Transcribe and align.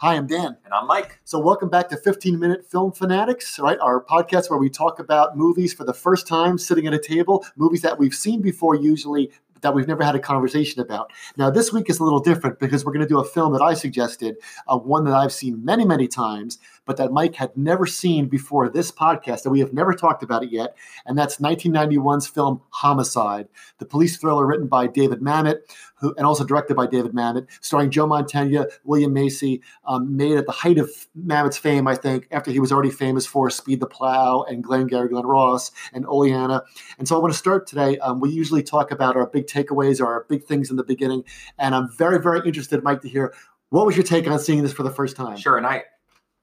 Hi, 0.00 0.14
I'm 0.14 0.28
Dan. 0.28 0.56
And 0.64 0.72
I'm 0.72 0.86
Mike. 0.86 1.18
So, 1.24 1.40
welcome 1.40 1.68
back 1.68 1.88
to 1.88 1.96
15 1.96 2.38
Minute 2.38 2.64
Film 2.70 2.92
Fanatics, 2.92 3.58
right? 3.58 3.80
Our 3.80 4.00
podcast 4.04 4.48
where 4.48 4.58
we 4.60 4.70
talk 4.70 5.00
about 5.00 5.36
movies 5.36 5.74
for 5.74 5.82
the 5.82 5.92
first 5.92 6.28
time 6.28 6.56
sitting 6.56 6.86
at 6.86 6.94
a 6.94 7.00
table, 7.00 7.44
movies 7.56 7.82
that 7.82 7.98
we've 7.98 8.14
seen 8.14 8.40
before, 8.40 8.76
usually 8.76 9.32
that 9.62 9.74
we've 9.74 9.88
never 9.88 10.04
had 10.04 10.14
a 10.14 10.20
conversation 10.20 10.80
about. 10.80 11.12
Now, 11.36 11.50
this 11.50 11.72
week 11.72 11.90
is 11.90 11.98
a 11.98 12.04
little 12.04 12.20
different 12.20 12.60
because 12.60 12.84
we're 12.84 12.92
going 12.92 13.04
to 13.04 13.12
do 13.12 13.18
a 13.18 13.24
film 13.24 13.52
that 13.54 13.60
I 13.60 13.74
suggested, 13.74 14.36
uh, 14.68 14.78
one 14.78 15.02
that 15.02 15.14
I've 15.14 15.32
seen 15.32 15.64
many, 15.64 15.84
many 15.84 16.06
times, 16.06 16.58
but 16.88 16.96
that 16.96 17.12
Mike 17.12 17.34
had 17.34 17.54
never 17.54 17.84
seen 17.84 18.28
before 18.28 18.70
this 18.70 18.90
podcast, 18.90 19.44
and 19.44 19.52
we 19.52 19.60
have 19.60 19.74
never 19.74 19.92
talked 19.92 20.22
about 20.22 20.42
it 20.42 20.50
yet. 20.50 20.74
And 21.04 21.18
that's 21.18 21.36
1991's 21.36 22.26
film 22.26 22.62
Homicide, 22.70 23.46
the 23.76 23.84
police 23.84 24.16
thriller 24.16 24.46
written 24.46 24.68
by 24.68 24.86
David 24.86 25.20
Mamet, 25.20 25.58
who, 25.96 26.14
and 26.16 26.26
also 26.26 26.44
directed 26.44 26.76
by 26.76 26.86
David 26.86 27.12
Mamet, 27.12 27.46
starring 27.60 27.90
Joe 27.90 28.06
Mantegna, 28.06 28.66
William 28.84 29.12
Macy, 29.12 29.60
um, 29.84 30.16
made 30.16 30.38
at 30.38 30.46
the 30.46 30.52
height 30.52 30.78
of 30.78 30.90
Mamet's 31.14 31.58
fame, 31.58 31.86
I 31.86 31.94
think, 31.94 32.26
after 32.30 32.50
he 32.50 32.58
was 32.58 32.72
already 32.72 32.90
famous 32.90 33.26
for 33.26 33.50
Speed 33.50 33.80
the 33.80 33.86
Plow 33.86 34.44
and 34.48 34.64
Glengarry 34.64 35.10
Glen 35.10 35.26
Ross 35.26 35.70
and 35.92 36.06
Oleanna. 36.06 36.62
And 36.98 37.06
so 37.06 37.16
I 37.16 37.18
want 37.18 37.34
to 37.34 37.38
start 37.38 37.66
today. 37.66 37.98
Um, 37.98 38.18
we 38.18 38.30
usually 38.30 38.62
talk 38.62 38.90
about 38.90 39.14
our 39.14 39.26
big 39.26 39.46
takeaways 39.46 40.00
or 40.00 40.06
our 40.06 40.24
big 40.26 40.44
things 40.44 40.70
in 40.70 40.76
the 40.76 40.84
beginning. 40.84 41.24
And 41.58 41.74
I'm 41.74 41.90
very, 41.90 42.18
very 42.18 42.40
interested, 42.46 42.82
Mike, 42.82 43.02
to 43.02 43.10
hear 43.10 43.34
what 43.68 43.84
was 43.84 43.94
your 43.94 44.04
take 44.04 44.26
on 44.26 44.38
seeing 44.38 44.62
this 44.62 44.72
for 44.72 44.84
the 44.84 44.90
first 44.90 45.16
time? 45.16 45.36
Sure. 45.36 45.58
And 45.58 45.66
I 45.66 45.84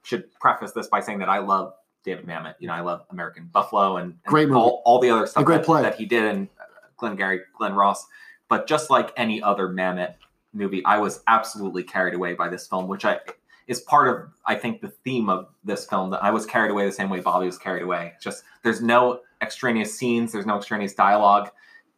should 0.05 0.31
preface 0.39 0.71
this 0.71 0.87
by 0.87 0.99
saying 0.99 1.19
that 1.19 1.29
I 1.29 1.39
love 1.39 1.73
David 2.03 2.25
Mamet. 2.25 2.55
You 2.59 2.67
know, 2.67 2.73
I 2.73 2.81
love 2.81 3.05
American 3.09 3.49
Buffalo 3.51 3.97
and, 3.97 4.11
and 4.11 4.23
great 4.25 4.47
movie. 4.47 4.59
All, 4.59 4.81
all 4.85 4.99
the 4.99 5.09
other 5.09 5.25
stuff 5.25 5.43
great 5.43 5.57
that, 5.57 5.65
play. 5.65 5.81
that 5.81 5.95
he 5.95 6.05
did 6.05 6.23
and 6.23 6.47
Glenn 6.97 7.15
Gary, 7.15 7.41
Glen 7.57 7.73
Ross. 7.73 8.05
But 8.47 8.67
just 8.67 8.89
like 8.89 9.11
any 9.17 9.41
other 9.41 9.67
Mamet 9.67 10.15
movie, 10.53 10.85
I 10.85 10.99
was 10.99 11.23
absolutely 11.27 11.83
carried 11.83 12.13
away 12.13 12.35
by 12.35 12.47
this 12.47 12.67
film, 12.67 12.87
which 12.87 13.03
I 13.03 13.19
is 13.67 13.81
part 13.81 14.07
of 14.07 14.29
I 14.45 14.55
think 14.55 14.81
the 14.81 14.89
theme 14.89 15.29
of 15.29 15.47
this 15.63 15.85
film 15.85 16.11
that 16.11 16.23
I 16.23 16.29
was 16.29 16.45
carried 16.45 16.69
away 16.69 16.85
the 16.85 16.91
same 16.91 17.09
way 17.09 17.19
Bobby 17.19 17.47
was 17.47 17.57
carried 17.57 17.81
away. 17.81 18.13
Just 18.21 18.43
there's 18.63 18.81
no 18.81 19.21
extraneous 19.41 19.97
scenes, 19.97 20.31
there's 20.31 20.45
no 20.45 20.57
extraneous 20.57 20.93
dialogue. 20.93 21.49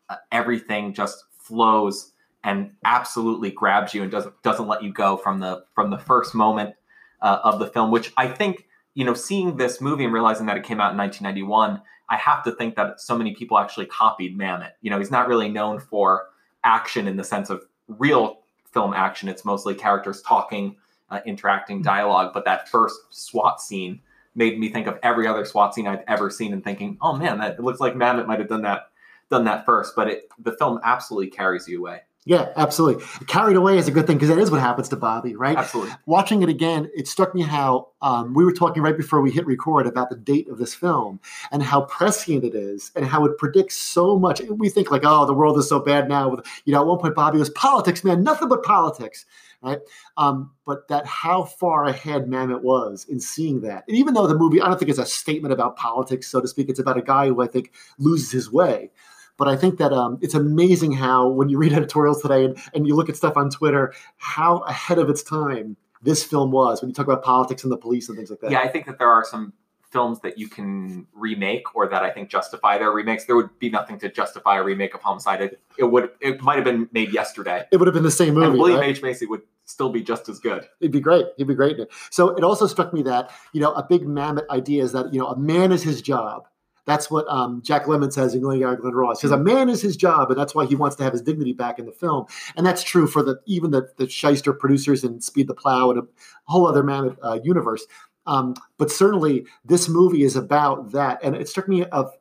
Uh, 0.09 0.16
everything 0.31 0.94
just 0.94 1.25
flows 1.38 2.14
and 2.45 2.71
absolutely 2.86 3.52
grabs 3.52 3.94
you 3.94 4.03
and 4.03 4.11
doesn't 4.11 4.42
doesn't 4.44 4.67
let 4.67 4.81
you 4.81 4.94
go 4.94 5.17
from 5.17 5.39
the 5.39 5.66
from 5.75 5.89
the 5.89 5.97
first 5.97 6.33
moment 6.33 6.73
uh, 7.21 7.39
of 7.43 7.59
the 7.59 7.67
film. 7.67 7.91
Which 7.91 8.11
I 8.17 8.27
think 8.27 8.67
you 8.97 9.05
know, 9.05 9.13
seeing 9.13 9.57
this 9.57 9.79
movie 9.79 10.05
and 10.05 10.11
realizing 10.11 10.47
that 10.47 10.57
it 10.57 10.63
came 10.63 10.81
out 10.81 10.91
in 10.91 10.97
1991, 10.97 11.79
I 12.09 12.17
have 12.17 12.43
to 12.45 12.51
think 12.51 12.75
that 12.77 12.99
so 12.99 13.15
many 13.15 13.35
people 13.35 13.59
actually 13.59 13.85
copied 13.85 14.35
Mamet. 14.35 14.71
You 14.81 14.89
know, 14.89 14.97
he's 14.97 15.11
not 15.11 15.27
really 15.27 15.49
known 15.49 15.79
for 15.79 16.29
action 16.63 17.07
in 17.07 17.15
the 17.15 17.23
sense 17.23 17.51
of 17.51 17.61
real 17.87 18.39
film 18.73 18.95
action. 18.95 19.29
It's 19.29 19.45
mostly 19.45 19.75
characters 19.75 20.23
talking, 20.23 20.77
uh, 21.11 21.19
interacting, 21.27 21.83
dialogue. 21.83 22.31
But 22.33 22.45
that 22.45 22.69
first 22.69 22.99
SWAT 23.11 23.61
scene 23.61 24.02
made 24.33 24.57
me 24.57 24.69
think 24.69 24.87
of 24.87 24.97
every 25.03 25.27
other 25.27 25.45
SWAT 25.45 25.75
scene 25.75 25.85
I've 25.85 26.03
ever 26.07 26.31
seen 26.31 26.52
and 26.52 26.63
thinking, 26.63 26.97
oh 26.99 27.15
man, 27.15 27.37
that 27.37 27.59
it 27.59 27.63
looks 27.63 27.79
like 27.79 27.93
Mamet 27.93 28.25
might 28.25 28.39
have 28.39 28.49
done 28.49 28.63
that 28.63 28.87
done 29.29 29.45
that 29.45 29.63
first. 29.63 29.95
But 29.95 30.07
it, 30.07 30.23
the 30.39 30.53
film 30.53 30.79
absolutely 30.83 31.29
carries 31.29 31.67
you 31.67 31.81
away. 31.81 32.02
Yeah, 32.28 32.50
absolutely. 32.58 33.06
Carried 33.28 33.56
away 33.56 33.78
is 33.78 33.88
a 33.88 33.92
good 33.92 34.06
thing 34.06 34.17
because 34.17 34.28
that 34.28 34.38
is 34.38 34.52
what 34.52 34.59
happens 34.59 34.89
to 34.89 34.97
Bobby, 34.97 35.38
right? 35.38 35.58
Absolutely. 35.58 35.94
Watching 36.08 36.44
it 36.44 36.50
again, 36.50 36.89
it 36.94 37.08
struck 37.08 37.33
me 37.33 37.42
how 37.42 37.88
um, 38.02 38.33
we 38.33 38.44
were 38.44 38.52
talking 38.52 38.83
right 38.83 38.97
before 38.97 39.22
we 39.22 39.31
hit 39.31 39.45
record 39.45 39.88
about 39.88 40.09
the 40.09 40.17
date 40.17 40.50
of 40.50 40.58
this 40.58 40.73
film 40.73 41.22
and 41.53 41.64
how 41.64 41.83
prescient 41.83 42.44
it 42.44 42.53
is 42.53 42.92
and 42.98 43.05
how 43.05 43.23
it 43.23 43.38
predicts 43.38 43.78
so 43.78 44.20
much. 44.20 44.42
We 44.42 44.67
think 44.67 44.92
like, 44.92 45.03
oh, 45.05 45.25
the 45.25 45.33
world 45.33 45.58
is 45.58 45.70
so 45.70 45.80
bad 45.80 46.09
now. 46.09 46.28
With 46.28 46.45
you 46.66 46.73
know, 46.73 46.81
at 46.81 46.88
one 46.88 47.00
point 47.00 47.16
Bobby 47.16 47.39
was 47.39 47.50
politics, 47.52 48.03
man, 48.03 48.23
nothing 48.23 48.50
but 48.50 48.61
politics, 48.61 49.25
right? 49.61 49.80
Um, 50.17 50.52
but 50.66 50.89
that 50.89 51.05
how 51.05 51.45
far 51.45 51.86
ahead 51.86 52.26
Mamet 52.26 52.61
was 52.61 53.05
in 53.10 53.21
seeing 53.21 53.61
that, 53.61 53.86
and 53.87 53.95
even 53.95 54.14
though 54.14 54.27
the 54.27 54.36
movie, 54.36 54.60
I 54.60 54.67
don't 54.67 54.77
think 54.77 54.89
it's 54.89 54.99
a 54.99 55.05
statement 55.05 55.54
about 55.54 55.77
politics, 55.77 56.27
so 56.27 56.42
to 56.42 56.48
speak. 56.49 56.67
It's 56.67 56.80
about 56.80 56.98
a 56.98 57.02
guy 57.02 57.27
who 57.27 57.42
I 57.42 57.48
think 57.48 57.71
loses 57.98 58.32
his 58.32 58.52
way. 58.52 58.92
But 59.37 59.48
I 59.48 59.55
think 59.55 59.77
that 59.77 59.93
um, 59.93 60.17
it's 60.21 60.33
amazing 60.33 60.93
how 60.93 61.27
when 61.27 61.49
you 61.49 61.58
read 61.58 61.73
editorials 61.80 62.21
today 62.21 62.45
and, 62.45 62.58
and 62.73 62.87
you 62.87 62.95
look 62.95 63.09
at 63.09 63.15
stuff 63.15 63.37
on 63.37 63.49
Twitter, 63.49 63.93
how 64.17 64.58
ahead 64.59 64.99
of 64.99 65.09
its 65.09 65.23
time 65.23 65.77
this 66.02 66.23
film 66.23 66.52
was 66.52 66.81
when 66.81 66.89
you 66.89 66.93
talk 66.93 67.08
about 67.08 67.23
politics 67.23 67.64
and 67.64 67.71
the 67.71 67.77
police 67.77 68.08
and 68.09 68.17
things 68.17 68.30
like 68.30 68.39
that. 68.42 68.52
Yeah, 68.52 68.59
I 68.59 68.67
think 68.67 68.86
that 68.86 68.99
there 68.99 69.09
are 69.09 69.25
some 69.25 69.53
films 69.92 70.20
that 70.20 70.37
you 70.37 70.49
can 70.49 71.08
remake 71.14 71.75
or 71.75 71.87
that 71.87 72.03
I 72.03 72.09
think 72.09 72.30
justify 72.30 72.77
their 72.77 72.92
remakes. 72.92 73.25
There 73.25 73.36
would 73.36 73.58
be 73.58 73.70
nothing 73.70 73.98
to 73.99 74.09
justify 74.09 74.58
a 74.58 74.64
remake 74.64 74.93
of 74.93 75.02
Homicide. 75.02 75.42
It, 75.42 75.61
it 75.77 75.86
would 75.86 76.09
it 76.19 76.42
might 76.42 76.55
have 76.55 76.65
been 76.65 76.89
made 76.92 77.14
yesterday. 77.14 77.64
It 77.71 77.77
would 77.77 77.87
have 77.87 77.93
been 77.93 78.04
the 78.04 78.11
same 78.11 78.33
movie. 78.33 78.48
And 78.48 78.58
William 78.58 78.80
right? 78.80 78.89
H. 78.89 79.02
Macy 79.02 79.25
would 79.25 79.42
still 79.65 79.89
be 79.89 80.02
just 80.02 80.30
as 80.30 80.39
good. 80.39 80.67
It'd 80.80 80.92
be 80.92 80.99
great. 80.99 81.25
It'd 81.37 81.48
be 81.48 81.55
great. 81.55 81.77
So 82.09 82.30
it 82.36 82.43
also 82.43 82.67
struck 82.67 82.93
me 82.93 83.02
that, 83.04 83.31
you 83.54 83.61
know, 83.61 83.73
a 83.73 83.83
big 83.83 84.04
Mamet 84.04 84.48
idea 84.49 84.83
is 84.83 84.92
that, 84.93 85.14
you 85.14 85.19
know, 85.19 85.27
a 85.27 85.37
man 85.37 85.71
is 85.71 85.83
his 85.83 86.02
job. 86.02 86.48
That's 86.87 87.11
what 87.11 87.27
um, 87.27 87.61
Jack 87.61 87.86
Lemmon 87.86 88.11
says 88.11 88.33
in 88.33 88.42
Glengarry 88.42 88.77
Glen 88.77 88.93
Ross. 88.93 89.20
Because 89.20 89.31
a 89.31 89.37
man 89.37 89.70
is 89.70 89.81
his 89.81 89.95
job, 89.95 90.31
and 90.31 90.39
that's 90.39 90.55
why 90.55 90.65
he 90.65 90.73
wants 90.73 90.95
to 90.95 91.03
have 91.03 91.14
his 91.14 91.21
dignity 91.21 91.53
back 91.53 91.77
in 91.77 91.86
the 91.86 91.92
film. 91.92 92.25
And 92.55 92.65
that's 92.65 92.81
true 92.81 93.05
for 93.05 93.21
the 93.21 93.39
even 93.45 93.71
the, 93.71 93.89
the 93.98 94.09
shyster 94.09 94.53
producers 94.53 95.03
in 95.03 95.21
Speed 95.21 95.48
the 95.48 95.53
Plow 95.53 95.92
and 95.92 95.99
a 95.99 96.03
whole 96.45 96.65
other 96.65 96.83
man 96.83 97.15
uh, 97.21 97.39
universe. 97.43 97.86
Um, 98.25 98.55
but 98.77 98.89
certainly, 98.89 99.45
this 99.65 99.87
movie 99.87 100.23
is 100.23 100.36
about 100.36 100.92
that. 100.93 101.20
And 101.21 101.36
it 101.36 101.48
struck 101.48 101.67
me 101.67 101.83
of. 101.86 102.11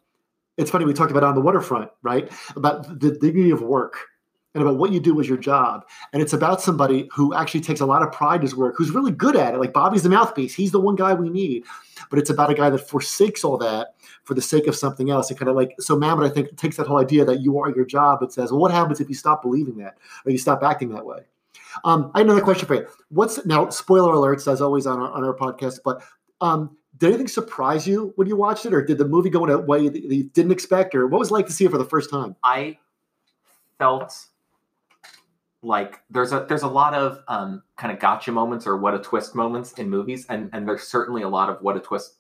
It's 0.59 0.71
funny 0.71 0.87
we 0.87 0.95
talked 0.95 1.11
about 1.11 1.23
on 1.23 1.35
the 1.35 1.43
waterfront, 1.43 1.91
right? 2.03 2.33
About 2.57 3.01
the 3.01 3.11
dignity 3.11 3.51
of 3.51 3.61
work 3.61 3.99
and 4.57 4.67
about 4.67 4.79
what 4.79 4.93
you 4.93 5.01
do 5.01 5.21
as 5.21 5.29
your 5.29 5.39
job. 5.39 5.85
And 6.13 6.23
it's 6.23 6.33
about 6.33 6.63
somebody 6.63 7.09
who 7.13 7.35
actually 7.35 7.61
takes 7.61 7.81
a 7.81 7.87
lot 7.87 8.03
of 8.03 8.11
pride 8.11 8.37
in 8.37 8.43
his 8.43 8.57
work, 8.57 8.75
who's 8.77 8.91
really 8.91 9.13
good 9.13 9.37
at 9.37 9.55
it. 9.55 9.59
Like 9.59 9.73
Bobby's 9.73 10.03
the 10.03 10.09
mouthpiece. 10.09 10.55
He's 10.55 10.73
the 10.73 10.81
one 10.81 10.97
guy 10.97 11.15
we 11.15 11.29
need. 11.29 11.65
But 12.11 12.19
it's 12.19 12.31
about 12.31 12.51
a 12.51 12.55
guy 12.55 12.71
that 12.71 12.89
forsakes 12.89 13.45
all 13.45 13.59
that 13.59 13.95
for 14.25 14.35
the 14.35 14.43
sake 14.43 14.67
of 14.67 14.75
something 14.75 15.11
else. 15.11 15.31
It 15.31 15.39
kind 15.39 15.49
of 15.49 15.57
like 15.57 15.75
so 15.79 15.97
Mamet, 15.97 16.27
I 16.27 16.33
think, 16.33 16.57
takes 16.57 16.77
that 16.77 16.87
whole 16.87 16.99
idea 16.99 17.25
that 17.25 17.41
you 17.41 17.59
are 17.59 17.71
your 17.71 17.85
job. 17.85 18.23
It 18.23 18.33
says, 18.33 18.51
well, 18.51 18.61
what 18.61 18.71
happens 18.71 19.01
if 19.01 19.09
you 19.09 19.15
stop 19.15 19.43
believing 19.43 19.77
that 19.77 19.99
or 20.25 20.33
you 20.33 20.39
stop 20.39 20.63
acting 20.63 20.89
that 20.91 21.05
way? 21.05 21.21
Um, 21.85 22.11
I 22.15 22.21
have 22.21 22.27
another 22.27 22.43
question 22.43 22.67
for 22.67 22.75
you. 22.75 22.87
What's 23.11 23.45
now 23.45 23.69
spoiler 23.69 24.13
alerts 24.13 24.51
as 24.51 24.61
always 24.61 24.87
on 24.87 24.99
our 24.99 25.11
on 25.11 25.25
our 25.25 25.35
podcast, 25.35 25.81
but 25.85 26.03
um, 26.41 26.77
did 26.99 27.09
anything 27.09 27.29
surprise 27.29 27.87
you 27.87 28.13
when 28.17 28.27
you 28.27 28.37
watched 28.37 28.65
it, 28.67 28.73
or 28.73 28.83
did 28.83 28.99
the 28.99 29.07
movie 29.07 29.31
go 29.31 29.45
in 29.45 29.51
a 29.51 29.59
way 29.59 29.89
that 29.89 30.03
you 30.03 30.25
didn't 30.25 30.53
expect, 30.53 30.95
or 30.95 31.07
what 31.07 31.19
was 31.19 31.31
it 31.31 31.35
like 31.35 31.47
to 31.47 31.53
see 31.53 31.65
it 31.65 31.71
for 31.71 31.79
the 31.79 31.85
first 31.85 32.11
time? 32.11 32.37
I 32.43 32.79
felt 33.79 34.27
like 35.67 36.01
there's 36.11 36.33
a 36.33 36.47
there's 36.49 36.63
a 36.63 36.69
lot 36.69 36.95
of 36.95 37.23
um, 37.29 37.63
kind 37.77 37.93
of 37.93 37.99
gotcha 37.99 38.31
moments 38.31 38.67
or 38.67 38.77
what 38.77 38.95
a 38.95 38.99
twist 39.01 39.35
moments 39.35 39.73
in 39.73 39.91
movies, 39.91 40.25
and 40.29 40.49
and 40.53 40.67
there's 40.67 40.85
certainly 40.85 41.23
a 41.23 41.29
lot 41.29 41.51
of 41.51 41.61
what 41.61 41.77
a 41.77 41.81
twist 41.81 42.15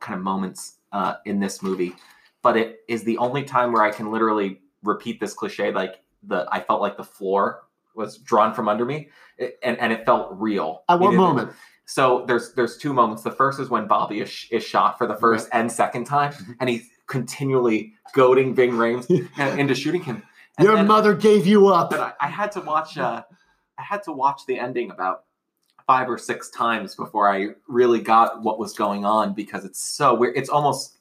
kind 0.00 0.16
of 0.16 0.22
moments 0.22 0.76
uh, 0.92 1.14
in 1.24 1.40
this 1.40 1.62
movie. 1.62 1.94
But 2.42 2.56
it 2.56 2.80
is 2.88 3.02
the 3.04 3.18
only 3.18 3.42
time 3.42 3.72
where 3.72 3.82
I 3.82 3.90
can 3.90 4.12
literally 4.12 4.60
repeat 4.82 5.18
this 5.18 5.34
cliche, 5.34 5.72
like 5.72 6.02
the 6.22 6.46
I 6.52 6.60
felt 6.60 6.80
like 6.80 6.96
the 6.96 7.04
floor 7.04 7.64
was 7.96 8.18
drawn 8.18 8.54
from 8.54 8.68
under 8.68 8.84
me, 8.84 9.08
it, 9.38 9.58
and 9.62 9.76
and 9.78 9.92
it 9.92 10.06
felt 10.06 10.28
real. 10.32 10.84
At 10.88 11.00
what 11.00 11.14
moment? 11.14 11.52
So 11.86 12.24
there's 12.28 12.54
there's 12.54 12.76
two 12.78 12.92
moments. 12.92 13.22
The 13.24 13.30
first 13.32 13.58
is 13.58 13.70
when 13.70 13.88
Bobby 13.88 14.20
is, 14.20 14.46
is 14.50 14.62
shot 14.64 14.98
for 14.98 15.06
the 15.06 15.16
first 15.16 15.48
right. 15.52 15.60
and 15.60 15.72
second 15.72 16.04
time, 16.04 16.32
Mm-hmm. 16.32 16.52
and 16.60 16.70
he's 16.70 16.88
continually 17.06 17.94
goading 18.14 18.54
Ving 18.54 18.72
Rhames 18.72 19.10
into 19.58 19.74
shooting 19.74 20.02
him. 20.02 20.22
And 20.58 20.66
Your 20.66 20.82
mother 20.84 21.14
gave 21.14 21.46
you 21.46 21.68
up. 21.68 21.90
but 21.90 22.00
I, 22.00 22.12
I 22.20 22.28
had 22.28 22.52
to 22.52 22.60
watch 22.60 22.96
uh, 22.98 23.22
I 23.78 23.82
had 23.82 24.02
to 24.04 24.12
watch 24.12 24.42
the 24.46 24.58
ending 24.58 24.90
about 24.90 25.24
five 25.86 26.08
or 26.08 26.16
six 26.16 26.48
times 26.50 26.94
before 26.94 27.28
I 27.28 27.48
really 27.68 28.00
got 28.00 28.42
what 28.42 28.58
was 28.58 28.72
going 28.72 29.04
on 29.04 29.34
because 29.34 29.64
it's 29.64 29.82
so 29.82 30.14
weird. 30.14 30.36
It's 30.36 30.48
almost 30.48 30.98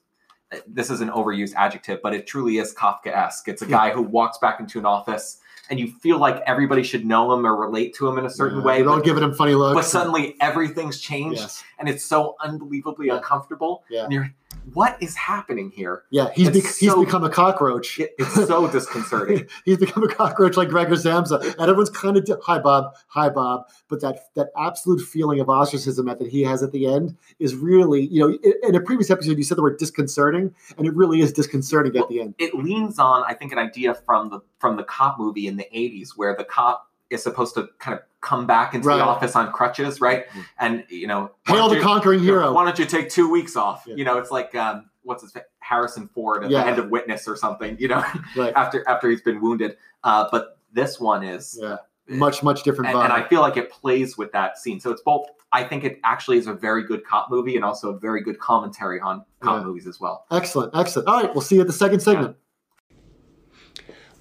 this 0.67 0.89
is 0.89 1.01
an 1.01 1.09
overused 1.09 1.53
adjective, 1.55 1.99
but 2.03 2.13
it 2.13 2.27
truly 2.27 2.57
is 2.57 2.73
Kafka-esque. 2.75 3.47
It's 3.47 3.61
a 3.61 3.65
guy 3.65 3.91
who 3.91 4.01
walks 4.03 4.37
back 4.37 4.59
into 4.59 4.77
an 4.79 4.85
office 4.85 5.39
and 5.69 5.79
you 5.79 5.87
feel 5.87 6.19
like 6.19 6.43
everybody 6.45 6.83
should 6.83 7.05
know 7.05 7.31
him 7.33 7.45
or 7.45 7.55
relate 7.55 7.95
to 7.95 8.07
him 8.07 8.19
in 8.19 8.25
a 8.25 8.29
certain 8.29 8.59
Yeah, 8.59 8.65
way, 8.65 8.81
They're 8.81 8.89
all 8.89 8.97
but, 8.97 9.05
giving 9.05 9.23
him 9.23 9.33
funny 9.33 9.55
looks. 9.55 9.73
but 9.75 9.85
suddenly 9.85 10.35
everything's 10.41 10.99
changed 10.99 11.39
yes. 11.39 11.63
and 11.79 11.87
it's 11.89 12.03
so 12.03 12.35
unbelievably 12.41 13.07
Yeah. 13.07 13.15
uncomfortable. 13.17 13.83
Yeah. 13.89 14.03
And 14.03 14.13
you're 14.13 14.29
what 14.73 14.97
is 15.01 15.15
happening 15.15 15.71
here? 15.71 16.03
Yeah, 16.09 16.29
he's 16.33 16.49
bec- 16.49 16.75
he's 16.79 16.95
become 16.95 17.23
a 17.23 17.29
cockroach. 17.29 17.99
It- 17.99 18.15
it's 18.17 18.33
so 18.33 18.67
disconcerting. 18.71 19.47
he's 19.65 19.77
become 19.77 20.03
a 20.03 20.07
cockroach 20.07 20.57
like 20.57 20.69
Gregor 20.69 20.95
Samsa, 20.95 21.39
and 21.41 21.61
everyone's 21.61 21.89
kind 21.89 22.17
of 22.17 22.27
hi 22.43 22.59
Bob, 22.59 22.93
hi 23.07 23.29
Bob. 23.29 23.67
But 23.89 24.01
that 24.01 24.19
that 24.35 24.49
absolute 24.57 25.01
feeling 25.01 25.39
of 25.39 25.49
ostracism 25.49 26.05
that 26.07 26.21
he 26.21 26.43
has 26.43 26.63
at 26.63 26.71
the 26.71 26.85
end 26.87 27.15
is 27.39 27.55
really, 27.55 28.05
you 28.07 28.19
know, 28.21 28.37
in, 28.43 28.53
in 28.69 28.75
a 28.75 28.81
previous 28.81 29.11
episode 29.11 29.37
you 29.37 29.43
said 29.43 29.57
the 29.57 29.61
word 29.63 29.77
disconcerting, 29.77 30.53
and 30.77 30.87
it 30.87 30.95
really 30.95 31.21
is 31.21 31.31
disconcerting 31.33 31.95
at 31.97 32.07
the 32.09 32.19
end. 32.21 32.35
it 32.39 32.53
leans 32.55 32.97
on 32.99 33.23
i 33.27 33.33
think 33.33 33.51
an 33.51 33.59
idea 33.59 33.93
from 33.93 34.29
the 34.29 34.39
from 34.59 34.77
the 34.77 34.83
cop 34.83 35.19
movie 35.19 35.47
in 35.47 35.57
the 35.57 35.67
80s 35.75 36.09
where 36.15 36.35
the 36.35 36.43
cop 36.43 36.89
is 37.13 37.23
supposed 37.23 37.53
to 37.55 37.69
kind 37.79 37.97
of 37.97 38.03
come 38.21 38.45
back 38.47 38.73
into 38.73 38.87
Right. 38.87 38.97
the 38.97 39.03
office 39.03 39.35
on 39.35 39.51
crutches 39.51 39.99
right 40.01 40.27
Mhm. 40.29 40.45
and 40.59 40.83
you 40.89 41.07
know 41.07 41.31
Hail 41.47 41.69
the 41.69 41.75
you- 41.77 41.81
conquering 41.81 42.19
hero. 42.21 42.51
why 42.53 42.63
don't 42.65 42.77
you 42.79 42.85
take 42.85 43.09
two 43.09 43.29
weeks 43.29 43.55
off 43.55 43.83
Yeah. 43.85 43.95
you 43.95 44.05
know 44.05 44.17
it's 44.17 44.31
like 44.31 44.53
um 44.55 44.89
what's 45.03 45.21
his 45.23 45.33
harrison 45.59 46.07
ford 46.13 46.43
at 46.45 46.49
Yeah. 46.49 46.63
the 46.63 46.69
end 46.69 46.79
of 46.79 46.89
witness 46.89 47.27
or 47.27 47.35
something 47.35 47.75
you 47.79 47.87
know 47.89 48.03
Right. 48.37 48.53
after 48.55 48.87
after 48.87 49.09
he's 49.09 49.21
been 49.21 49.41
wounded 49.41 49.77
uh 50.03 50.27
but 50.31 50.57
this 50.71 50.99
one 50.99 51.23
is 51.23 51.57
Yeah. 51.61 51.77
Much 52.09 52.43
much 52.43 52.63
different 52.63 52.89
and, 52.91 52.99
vibe. 52.99 53.03
and 53.05 53.13
I 53.13 53.23
feel 53.23 53.39
like 53.39 53.55
it 53.55 53.71
plays 53.71 54.17
with 54.17 54.33
that 54.33 54.57
scene. 54.57 54.81
So 54.81 54.91
it's 54.91 55.01
both 55.01 55.25
I 55.53 55.63
think 55.63 55.83
it 55.85 55.99
actually 56.03 56.37
is 56.37 56.47
a 56.47 56.53
very 56.53 56.83
good 56.83 57.05
cop 57.05 57.29
movie 57.29 57.55
and 57.55 57.63
also 57.63 57.93
a 57.93 57.97
very 57.97 58.21
good 58.21 58.39
commentary 58.39 58.99
on 58.99 59.23
cop 59.39 59.63
movies 59.63 59.87
as 59.87 59.99
well. 60.01 60.25
Excellent, 60.31 60.75
excellent. 60.75 61.07
All 61.07 61.21
right, 61.21 61.33
we'll 61.33 61.41
see 61.41 61.55
you 61.55 61.61
at 61.61 61.67
the 61.67 61.71
second 61.73 62.01
segment. 62.01 62.35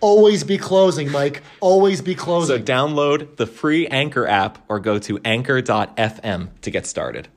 Always 0.00 0.44
be 0.44 0.58
closing, 0.58 1.10
Mike. 1.10 1.42
Always 1.60 2.02
be 2.02 2.14
closing. 2.14 2.58
So 2.58 2.62
download 2.62 3.36
the 3.36 3.46
free 3.46 3.86
Anchor 3.88 4.26
app 4.26 4.58
or 4.68 4.78
go 4.78 4.98
to 4.98 5.18
anchor.fm 5.24 6.60
to 6.60 6.70
get 6.70 6.86
started. 6.86 7.28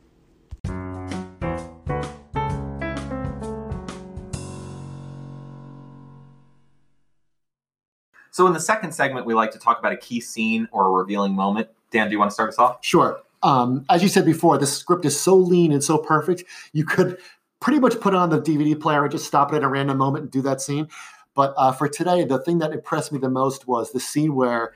So 8.31 8.47
in 8.47 8.53
the 8.53 8.59
second 8.59 8.93
segment, 8.93 9.25
we 9.25 9.33
like 9.33 9.51
to 9.51 9.59
talk 9.59 9.79
about 9.79 9.91
a 9.91 9.97
key 9.97 10.21
scene 10.21 10.69
or 10.71 10.87
a 10.87 10.91
revealing 10.91 11.33
moment. 11.33 11.67
Dan, 11.91 12.07
do 12.07 12.13
you 12.13 12.19
want 12.19 12.31
to 12.31 12.33
start 12.33 12.49
us 12.49 12.57
off? 12.57 12.77
Sure. 12.81 13.21
Um, 13.43 13.85
as 13.89 14.01
you 14.03 14.07
said 14.07 14.25
before, 14.25 14.57
the 14.57 14.67
script 14.67 15.03
is 15.05 15.19
so 15.19 15.35
lean 15.35 15.71
and 15.71 15.83
so 15.83 15.97
perfect. 15.97 16.43
You 16.71 16.85
could 16.85 17.17
pretty 17.59 17.79
much 17.79 17.99
put 17.99 18.13
it 18.13 18.17
on 18.17 18.29
the 18.29 18.39
DVD 18.39 18.79
player 18.79 19.03
and 19.03 19.11
just 19.11 19.25
stop 19.25 19.51
it 19.51 19.57
at 19.57 19.63
a 19.63 19.67
random 19.67 19.97
moment 19.97 20.23
and 20.23 20.31
do 20.31 20.41
that 20.43 20.61
scene. 20.61 20.87
But 21.39 21.53
uh, 21.55 21.71
for 21.71 21.87
today, 21.87 22.25
the 22.25 22.39
thing 22.39 22.57
that 22.57 22.73
impressed 22.73 23.13
me 23.13 23.17
the 23.17 23.29
most 23.29 23.65
was 23.65 23.93
the 23.93 23.99
scene 24.01 24.35
where 24.35 24.73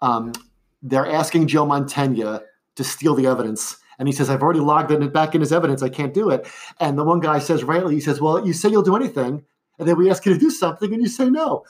um, 0.00 0.32
they're 0.80 1.06
asking 1.06 1.48
Joe 1.48 1.66
Mantegna 1.66 2.40
to 2.76 2.84
steal 2.84 3.14
the 3.14 3.26
evidence. 3.26 3.76
And 3.98 4.08
he 4.08 4.12
says, 4.12 4.30
I've 4.30 4.42
already 4.42 4.60
logged 4.60 4.92
it 4.92 5.12
back 5.12 5.34
in 5.34 5.42
his 5.42 5.52
evidence. 5.52 5.82
I 5.82 5.90
can't 5.90 6.14
do 6.14 6.30
it. 6.30 6.48
And 6.80 6.96
the 6.96 7.04
one 7.04 7.20
guy 7.20 7.38
says, 7.38 7.64
rightly, 7.64 7.96
he 7.96 8.00
says, 8.00 8.18
Well, 8.18 8.46
you 8.46 8.54
say 8.54 8.70
you'll 8.70 8.80
do 8.80 8.96
anything. 8.96 9.44
And 9.78 9.86
then 9.86 9.98
we 9.98 10.08
ask 10.08 10.24
you 10.24 10.32
to 10.32 10.40
do 10.40 10.48
something 10.48 10.90
and 10.90 11.02
you 11.02 11.08
say 11.08 11.28
no. 11.28 11.66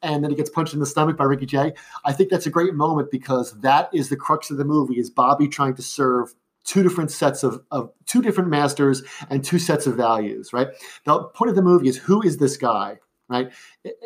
And 0.00 0.24
then 0.24 0.30
he 0.30 0.36
gets 0.38 0.48
punched 0.48 0.72
in 0.72 0.80
the 0.80 0.86
stomach 0.86 1.18
by 1.18 1.24
Ricky 1.24 1.44
Jay. 1.44 1.74
I 2.06 2.14
think 2.14 2.30
that's 2.30 2.46
a 2.46 2.50
great 2.50 2.72
moment 2.72 3.10
because 3.10 3.52
that 3.60 3.90
is 3.92 4.08
the 4.08 4.16
crux 4.16 4.50
of 4.50 4.56
the 4.56 4.64
movie 4.64 4.98
is 4.98 5.10
Bobby 5.10 5.46
trying 5.46 5.74
to 5.74 5.82
serve 5.82 6.34
two 6.64 6.82
different 6.82 7.10
sets 7.10 7.42
of, 7.42 7.62
of 7.70 7.92
two 8.06 8.22
different 8.22 8.48
masters 8.48 9.02
and 9.28 9.44
two 9.44 9.58
sets 9.58 9.86
of 9.86 9.94
values, 9.94 10.54
right? 10.54 10.68
The 11.04 11.24
point 11.34 11.50
of 11.50 11.54
the 11.54 11.60
movie 11.60 11.88
is 11.88 11.98
who 11.98 12.22
is 12.22 12.38
this 12.38 12.56
guy, 12.56 13.00
right? 13.28 13.52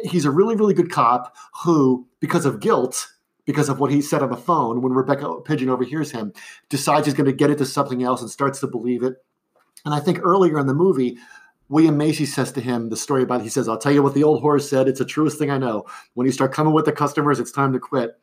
He's 0.05 0.25
a 0.25 0.31
really, 0.31 0.57
really 0.57 0.75
good 0.75 0.91
cop 0.91 1.37
who, 1.65 2.07
because 2.21 2.47
of 2.47 2.61
guilt, 2.61 3.09
because 3.45 3.69
of 3.69 3.81
what 3.81 3.91
he 3.91 4.01
said 4.01 4.23
on 4.23 4.31
the 4.31 4.37
phone 4.37 4.83
when 4.83 4.93
Rebecca 4.93 5.41
Pidgeon 5.45 5.69
overhears 5.69 6.11
him, 6.11 6.33
decides 6.69 7.07
he's 7.07 7.15
going 7.15 7.27
to 7.27 7.33
get 7.33 7.51
into 7.51 7.67
something 7.67 8.03
else 8.03 8.21
and 8.21 8.31
starts 8.31 8.61
to 8.61 8.67
believe 8.67 9.03
it. 9.03 9.17
And 9.85 9.95
I 9.95 10.01
think 10.01 10.21
earlier 10.23 10.59
in 10.59 10.67
the 10.67 10.75
movie, 10.75 11.19
William 11.69 11.97
Macy 11.97 12.27
says 12.27 12.53
to 12.53 12.61
him 12.61 12.91
the 12.91 12.97
story 12.97 13.23
about 13.23 13.43
he 13.43 13.49
says, 13.49 13.69
I'll 13.69 13.79
tell 13.79 13.93
you 13.93 14.03
what 14.03 14.15
the 14.15 14.25
old 14.25 14.43
horse 14.43 14.69
said. 14.69 14.89
It's 14.89 14.99
the 14.99 15.05
truest 15.05 15.39
thing 15.39 15.51
I 15.51 15.59
know. 15.59 15.87
When 16.15 16.27
you 16.27 16.33
start 16.33 16.53
coming 16.53 16.75
with 16.75 16.85
the 16.85 16.93
customers, 16.93 17.41
it's 17.41 17.51
time 17.51 17.73
to 17.73 17.79
quit. 17.79 18.19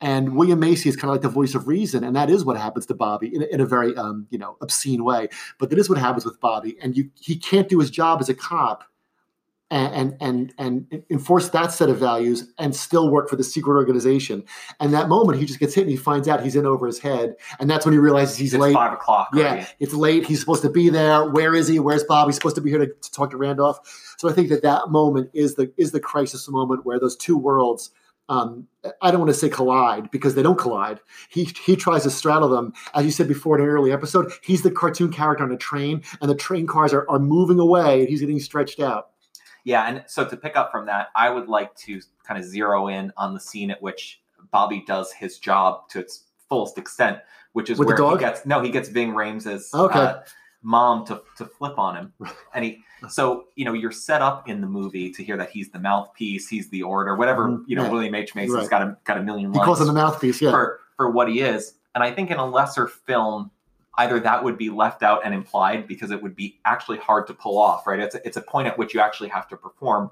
And 0.00 0.34
William 0.34 0.58
Macy 0.58 0.88
is 0.88 0.96
kind 0.96 1.10
of 1.10 1.14
like 1.14 1.22
the 1.22 1.28
voice 1.28 1.54
of 1.54 1.68
reason, 1.68 2.02
and 2.02 2.16
that 2.16 2.28
is 2.28 2.44
what 2.44 2.56
happens 2.56 2.86
to 2.86 2.94
Bobby 2.94 3.32
in 3.32 3.42
a, 3.42 3.46
in 3.46 3.60
a 3.60 3.66
very, 3.66 3.96
um, 3.96 4.26
you 4.30 4.38
know, 4.38 4.56
obscene 4.60 5.04
way. 5.04 5.28
But 5.60 5.70
that 5.70 5.78
is 5.78 5.88
what 5.88 5.96
happens 5.96 6.24
with 6.24 6.40
Bobby, 6.40 6.76
and 6.82 6.96
you 6.96 7.08
he 7.20 7.36
can't 7.36 7.68
do 7.68 7.78
his 7.78 7.88
job 7.88 8.20
as 8.20 8.28
a 8.28 8.34
cop, 8.34 8.82
and 9.72 10.14
and 10.20 10.54
and, 10.58 10.86
and 10.92 11.02
enforce 11.10 11.48
that 11.48 11.72
set 11.72 11.88
of 11.88 11.98
values, 11.98 12.52
and 12.58 12.76
still 12.76 13.10
work 13.10 13.28
for 13.28 13.36
the 13.36 13.42
secret 13.44 13.74
organization. 13.74 14.44
And 14.78 14.92
that 14.94 15.08
moment, 15.08 15.38
he 15.40 15.46
just 15.46 15.58
gets 15.58 15.74
hit, 15.74 15.82
and 15.82 15.90
he 15.90 15.96
finds 15.96 16.28
out 16.28 16.42
he's 16.42 16.54
in 16.56 16.66
over 16.66 16.86
his 16.86 16.98
head, 16.98 17.34
and 17.58 17.68
that's 17.70 17.84
when 17.86 17.92
he 17.92 17.98
realizes 17.98 18.36
he's 18.36 18.54
It's 18.54 18.60
late. 18.60 18.74
five 18.74 18.92
o'clock. 18.92 19.28
Yeah, 19.34 19.42
already. 19.44 19.66
it's 19.80 19.94
late. 19.94 20.26
He's 20.26 20.38
supposed 20.40 20.62
to 20.62 20.70
be 20.70 20.90
there. 20.90 21.28
Where 21.30 21.54
is 21.54 21.66
he? 21.68 21.78
Where's 21.80 22.04
Bob? 22.04 22.28
He's 22.28 22.36
supposed 22.36 22.56
to 22.56 22.60
be 22.62 22.70
here 22.70 22.78
to, 22.80 22.86
to 22.86 23.12
talk 23.12 23.30
to 23.30 23.36
Randolph. 23.36 23.78
So 24.18 24.28
I 24.28 24.32
think 24.32 24.50
that 24.50 24.62
that 24.62 24.90
moment 24.90 25.30
is 25.34 25.54
the 25.54 25.72
is 25.76 25.92
the 25.92 26.00
crisis 26.00 26.48
moment 26.48 26.84
where 26.86 27.00
those 27.00 27.16
two 27.16 27.36
worlds. 27.36 27.90
Um, 28.28 28.68
I 29.02 29.10
don't 29.10 29.20
want 29.20 29.30
to 29.30 29.38
say 29.38 29.48
collide 29.48 30.10
because 30.10 30.36
they 30.36 30.42
don't 30.42 30.56
collide. 30.58 31.00
He 31.28 31.44
he 31.66 31.76
tries 31.76 32.04
to 32.04 32.10
straddle 32.10 32.48
them, 32.48 32.72
as 32.94 33.04
you 33.04 33.10
said 33.10 33.26
before 33.28 33.58
in 33.58 33.64
an 33.64 33.68
early 33.68 33.92
episode. 33.92 34.30
He's 34.42 34.62
the 34.62 34.70
cartoon 34.70 35.10
character 35.12 35.42
on 35.44 35.50
a 35.52 35.56
train, 35.56 36.02
and 36.20 36.30
the 36.30 36.34
train 36.34 36.66
cars 36.66 36.92
are, 36.94 37.04
are 37.10 37.18
moving 37.18 37.58
away, 37.58 38.00
and 38.00 38.08
he's 38.08 38.20
getting 38.20 38.38
stretched 38.38 38.78
out. 38.80 39.08
Yeah, 39.64 39.86
and 39.88 40.04
so 40.06 40.24
to 40.28 40.36
pick 40.36 40.56
up 40.56 40.70
from 40.72 40.86
that, 40.86 41.08
I 41.14 41.30
would 41.30 41.48
like 41.48 41.74
to 41.76 42.00
kind 42.26 42.38
of 42.38 42.44
zero 42.44 42.88
in 42.88 43.12
on 43.16 43.34
the 43.34 43.40
scene 43.40 43.70
at 43.70 43.80
which 43.80 44.20
Bobby 44.50 44.82
does 44.86 45.12
his 45.12 45.38
job 45.38 45.88
to 45.90 46.00
its 46.00 46.24
fullest 46.48 46.78
extent, 46.78 47.18
which 47.52 47.70
is 47.70 47.78
With 47.78 47.88
where 47.88 48.10
he 48.12 48.18
gets 48.18 48.44
no, 48.44 48.60
he 48.60 48.70
gets 48.70 48.88
Ving 48.88 49.14
Rhames's 49.14 49.72
Okay. 49.74 49.98
uh, 49.98 50.20
mom 50.62 51.04
to 51.06 51.22
to 51.38 51.44
flip 51.46 51.78
on 51.78 51.96
him, 51.96 52.12
and 52.54 52.64
he. 52.64 52.82
So 53.08 53.46
you 53.56 53.64
know 53.64 53.72
you're 53.72 53.90
set 53.90 54.22
up 54.22 54.48
in 54.48 54.60
the 54.60 54.66
movie 54.68 55.10
to 55.12 55.24
hear 55.24 55.36
that 55.36 55.50
he's 55.50 55.70
the 55.70 55.78
mouthpiece, 55.80 56.48
he's 56.48 56.68
the 56.70 56.82
orator, 56.84 57.16
whatever 57.16 57.48
Mhm. 57.48 57.64
you 57.66 57.74
know. 57.76 57.84
Yeah. 57.84 57.90
William 57.90 58.14
H 58.14 58.34
Macy's 58.36 58.54
Right. 58.54 58.70
got 58.70 58.82
a 58.82 58.96
got 59.04 59.18
a 59.18 59.22
million 59.22 59.52
He 59.52 59.58
lines 59.58 59.66
calls 59.66 59.80
him 59.80 59.88
the 59.88 59.92
mouthpiece. 59.92 60.40
Yeah, 60.40 60.50
for 60.52 60.80
for 60.96 61.10
what 61.10 61.28
he 61.28 61.40
is, 61.40 61.74
and 61.94 62.04
I 62.04 62.12
think 62.12 62.30
in 62.30 62.36
a 62.38 62.46
lesser 62.46 62.86
film, 62.86 63.50
either 63.98 64.18
that 64.20 64.42
would 64.42 64.56
be 64.56 64.70
left 64.70 65.02
out 65.02 65.20
and 65.24 65.34
implied 65.34 65.86
because 65.86 66.10
it 66.10 66.22
would 66.22 66.34
be 66.34 66.58
actually 66.64 66.98
hard 66.98 67.26
to 67.26 67.34
pull 67.34 67.58
off, 67.58 67.86
right? 67.86 68.00
It's 68.00 68.14
a, 68.14 68.26
it's 68.26 68.36
a 68.36 68.42
point 68.42 68.68
at 68.68 68.78
which 68.78 68.94
you 68.94 69.00
actually 69.00 69.28
have 69.28 69.48
to 69.48 69.56
perform, 69.56 70.10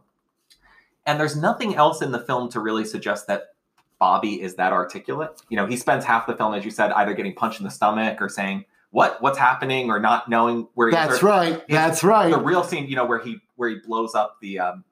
and 1.06 1.18
there's 1.18 1.36
nothing 1.36 1.74
else 1.74 2.02
in 2.02 2.12
the 2.12 2.20
film 2.20 2.50
to 2.50 2.60
really 2.60 2.84
suggest 2.84 3.26
that 3.28 3.54
Bobby 3.98 4.40
is 4.40 4.54
that 4.56 4.72
articulate. 4.72 5.42
You 5.48 5.56
know, 5.56 5.66
he 5.66 5.76
spends 5.76 6.04
half 6.04 6.26
the 6.26 6.36
film, 6.36 6.54
as 6.54 6.64
you 6.64 6.70
said, 6.70 6.92
either 6.92 7.14
getting 7.14 7.34
punched 7.34 7.60
in 7.60 7.64
the 7.64 7.70
stomach 7.70 8.20
or 8.20 8.28
saying 8.28 8.64
what 8.90 9.20
what's 9.22 9.38
happening 9.38 9.90
or 9.90 10.00
not 10.00 10.28
knowing 10.28 10.68
where 10.74 10.88
he's 10.88 10.94
that's 10.94 11.22
right. 11.22 11.62
That's 11.68 12.02
right. 12.02 12.30
The 12.30 12.38
real 12.38 12.64
scene, 12.64 12.86
you 12.88 12.96
know, 12.96 13.04
where 13.04 13.18
he 13.18 13.38
where 13.56 13.68
he 13.68 13.76
blows 13.76 14.14
up 14.14 14.38
the 14.40 14.58
um, 14.58 14.84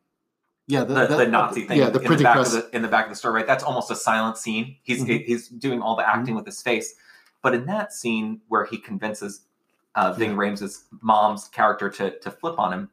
yeah, 0.67 0.85
the, 0.85 1.07
the, 1.07 1.27
Nazi 1.27 1.63
thing 1.63 1.79
Yeah, 1.79 1.89
the 1.89 1.99
in 1.99 2.03
the 2.03 2.07
printing 2.07 2.25
back 2.25 2.35
press. 2.37 2.55
of 2.55 2.71
the 2.71 2.77
in 2.77 2.83
the 2.83 2.89
back 2.89 3.07
of 3.07 3.11
the 3.11 3.17
store, 3.17 3.33
right? 3.33 3.47
That's 3.47 3.65
almost 3.65 3.91
a 3.91 3.97
silent 3.97 4.37
scene. 4.37 4.77
He's 4.83 5.03
Mhm. 5.03 5.25
he's 5.25 5.49
doing 5.49 5.81
all 5.81 5.97
the 5.97 6.07
acting 6.07 6.35
with 6.35 6.45
his 6.45 6.61
face, 6.61 6.95
but 7.43 7.55
in 7.55 7.67
that 7.67 7.93
scene 7.93 8.41
where 8.49 8.65
he 8.65 8.79
convinces 8.79 9.43
uh, 9.95 10.13
Ving 10.13 10.31
Yeah. 10.33 10.37
Rhames' 10.37 10.85
mom's 11.01 11.49
character 11.49 11.89
to 11.91 12.19
to 12.21 12.31
flip 12.31 12.59
on 12.59 12.73
him, 12.73 12.91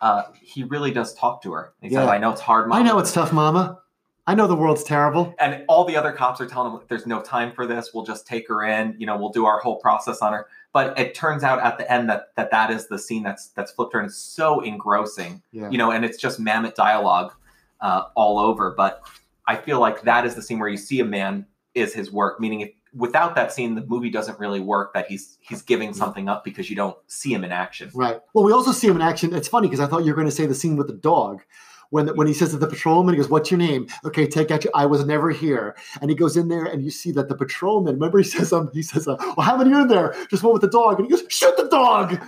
uh, 0.00 0.22
he 0.40 0.64
really 0.64 0.90
does 0.90 1.14
talk 1.14 1.42
to 1.42 1.52
her. 1.52 1.72
He 1.80 1.88
says, 1.88 2.04
Yeah. 2.06 2.10
"I 2.10 2.18
know 2.18 2.30
it's 2.30 2.40
hard, 2.40 2.68
Mama. 2.68 2.80
I 2.80 2.84
know 2.84 2.98
it's 2.98 3.12
tough, 3.12 3.32
Mama. 3.32 3.78
I 4.24 4.36
know 4.36 4.46
the 4.46 4.54
world's 4.54 4.84
terrible. 4.84 5.34
And 5.40 5.64
all 5.66 5.84
the 5.84 5.96
other 5.96 6.12
cops 6.12 6.40
are 6.40 6.46
telling 6.46 6.72
him, 6.72 6.80
"There's 6.88 7.06
no 7.06 7.20
time 7.20 7.52
for 7.52 7.66
this. 7.66 7.90
We'll 7.92 8.04
just 8.04 8.24
take 8.26 8.46
her 8.48 8.62
in. 8.62 8.94
You 8.98 9.06
know, 9.06 9.16
we'll 9.16 9.30
do 9.32 9.46
our 9.46 9.58
whole 9.60 9.76
process 9.76 10.22
on 10.22 10.32
her." 10.32 10.46
But 10.72 10.98
it 10.98 11.14
turns 11.14 11.42
out 11.44 11.60
at 11.60 11.76
the 11.76 11.90
end 11.92 12.08
that 12.08 12.34
that 12.36 12.50
that 12.52 12.70
is 12.70 12.86
the 12.88 12.98
scene 12.98 13.22
that's 13.24 13.48
that's 13.48 13.72
flipped 13.72 13.92
her, 13.94 13.98
and 14.00 14.06
it's 14.08 14.16
so 14.16 14.60
engrossing 14.60 15.42
Yeah. 15.52 15.68
you 15.70 15.76
know, 15.78 15.90
and 15.90 16.04
it's 16.04 16.16
just 16.18 16.40
Mamet 16.40 16.74
dialogue 16.74 17.32
uh, 17.80 18.04
all 18.14 18.38
over. 18.38 18.70
But 18.76 19.02
I 19.48 19.56
feel 19.56 19.80
like 19.80 20.02
that 20.02 20.24
is 20.24 20.34
the 20.36 20.42
scene 20.42 20.58
where 20.60 20.68
you 20.68 20.76
see 20.76 21.00
a 21.00 21.04
man 21.04 21.44
is 21.74 21.92
his 21.92 22.12
work. 22.12 22.38
Meaning, 22.40 22.60
if 22.60 22.70
without 22.94 23.34
that 23.34 23.52
scene, 23.52 23.74
the 23.74 23.84
movie 23.84 24.10
doesn't 24.10 24.38
really 24.38 24.60
work. 24.60 24.94
That 24.94 25.06
he's 25.06 25.38
he's 25.40 25.62
giving 25.62 25.94
something 25.94 26.28
up 26.28 26.44
because 26.44 26.70
you 26.70 26.76
don't 26.76 26.96
see 27.06 27.32
him 27.32 27.44
in 27.44 27.52
action. 27.52 27.90
Right. 27.94 28.20
Well, 28.34 28.44
we 28.44 28.52
also 28.52 28.72
see 28.72 28.88
him 28.88 28.96
in 28.96 29.02
action. 29.02 29.34
It's 29.34 29.48
funny 29.48 29.68
because 29.68 29.80
I 29.80 29.86
thought 29.86 30.04
you 30.04 30.12
were 30.12 30.16
going 30.16 30.28
to 30.28 30.34
say 30.34 30.46
the 30.46 30.54
scene 30.54 30.76
with 30.76 30.88
the 30.88 30.94
dog. 30.94 31.42
When, 31.90 32.08
when 32.16 32.26
he 32.26 32.32
says 32.32 32.52
to 32.52 32.56
the 32.56 32.66
patrolman, 32.66 33.14
he 33.14 33.18
goes, 33.18 33.28
What's 33.28 33.50
your 33.50 33.58
name? 33.58 33.86
Okay, 34.02 34.26
take 34.26 34.50
out 34.50 34.64
your 34.64 34.72
I 34.74 34.86
was 34.86 35.04
never 35.04 35.30
here. 35.30 35.76
And 36.00 36.10
he 36.10 36.16
goes 36.16 36.38
in 36.38 36.48
there 36.48 36.64
and 36.64 36.82
you 36.82 36.90
see 36.90 37.12
that 37.12 37.28
the 37.28 37.34
patrolman, 37.34 37.94
remember 37.96 38.16
he 38.16 38.24
says, 38.24 38.50
um, 38.50 38.70
he 38.72 38.82
says, 38.82 39.06
uh, 39.06 39.16
Well, 39.36 39.44
how 39.46 39.58
many 39.58 39.74
are 39.74 39.82
in 39.82 39.88
there? 39.88 40.14
Just 40.30 40.42
one 40.42 40.54
with 40.54 40.62
the 40.62 40.68
dog. 40.68 40.98
And 40.98 41.06
he 41.06 41.10
goes, 41.10 41.24
Shoot 41.28 41.54
the 41.58 41.68
dog. 41.68 42.18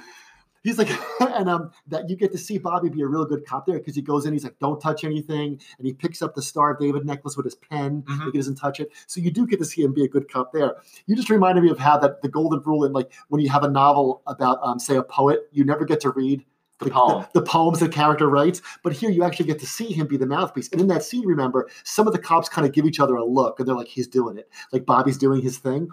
He's 0.64 0.78
like, 0.78 0.88
and 1.20 1.48
um, 1.48 1.70
that 1.86 2.10
you 2.10 2.16
get 2.16 2.32
to 2.32 2.38
see 2.38 2.58
Bobby 2.58 2.88
be 2.88 3.02
a 3.02 3.06
real 3.06 3.24
good 3.24 3.46
cop 3.46 3.66
there 3.66 3.78
because 3.78 3.94
he 3.94 4.02
goes 4.02 4.26
in, 4.26 4.32
he's 4.32 4.42
like, 4.42 4.58
Don't 4.58 4.80
touch 4.80 5.04
anything. 5.04 5.60
And 5.78 5.86
he 5.86 5.92
picks 5.92 6.22
up 6.22 6.34
the 6.34 6.42
Star 6.42 6.72
of 6.72 6.80
David 6.80 7.04
necklace 7.06 7.36
with 7.36 7.44
his 7.44 7.54
pen. 7.54 8.02
Mhm. 8.02 8.18
Like 8.24 8.32
he 8.32 8.38
doesn't 8.38 8.56
touch 8.56 8.80
it. 8.80 8.90
So 9.06 9.20
you 9.20 9.30
do 9.30 9.46
get 9.46 9.60
to 9.60 9.64
see 9.64 9.82
him 9.82 9.92
be 9.92 10.04
a 10.04 10.08
good 10.08 10.28
cop 10.32 10.52
there. 10.52 10.74
You 11.06 11.14
just 11.14 11.30
reminded 11.30 11.62
me 11.62 11.70
of 11.70 11.78
how 11.78 11.98
that 11.98 12.22
the 12.22 12.28
golden 12.28 12.60
rule 12.60 12.84
in 12.84 12.92
like 12.92 13.12
when 13.28 13.40
you 13.40 13.48
have 13.50 13.62
a 13.62 13.70
novel 13.70 14.22
about, 14.26 14.58
um, 14.62 14.78
say, 14.80 14.96
a 14.96 15.02
poet, 15.02 15.42
you 15.52 15.64
never 15.64 15.84
get 15.84 16.00
to 16.00 16.10
read 16.10 16.44
The 16.80 16.90
poem. 16.90 17.26
the, 17.34 17.42
poems 17.42 17.78
the 17.80 17.88
character 17.88 18.28
writes. 18.28 18.60
But 18.82 18.94
here 18.94 19.10
you 19.10 19.22
actually 19.22 19.46
get 19.46 19.58
to 19.60 19.66
see 19.66 19.92
him 19.92 20.06
be 20.06 20.16
the 20.16 20.26
mouthpiece. 20.26 20.68
And 20.72 20.80
in 20.80 20.88
that 20.88 21.02
scene, 21.04 21.26
remember, 21.26 21.68
some 21.84 22.06
of 22.06 22.12
the 22.14 22.18
cops 22.18 22.48
kind 22.48 22.66
of 22.66 22.72
give 22.72 22.84
each 22.86 23.00
other 23.00 23.16
a 23.16 23.24
look 23.24 23.58
and 23.60 23.68
they're 23.68 23.76
like, 23.76 23.88
he's 23.88 24.08
doing 24.08 24.38
it. 24.38 24.48
Like 24.72 24.86
Bobby's 24.86 25.18
doing 25.18 25.42
his 25.42 25.58
thing. 25.58 25.88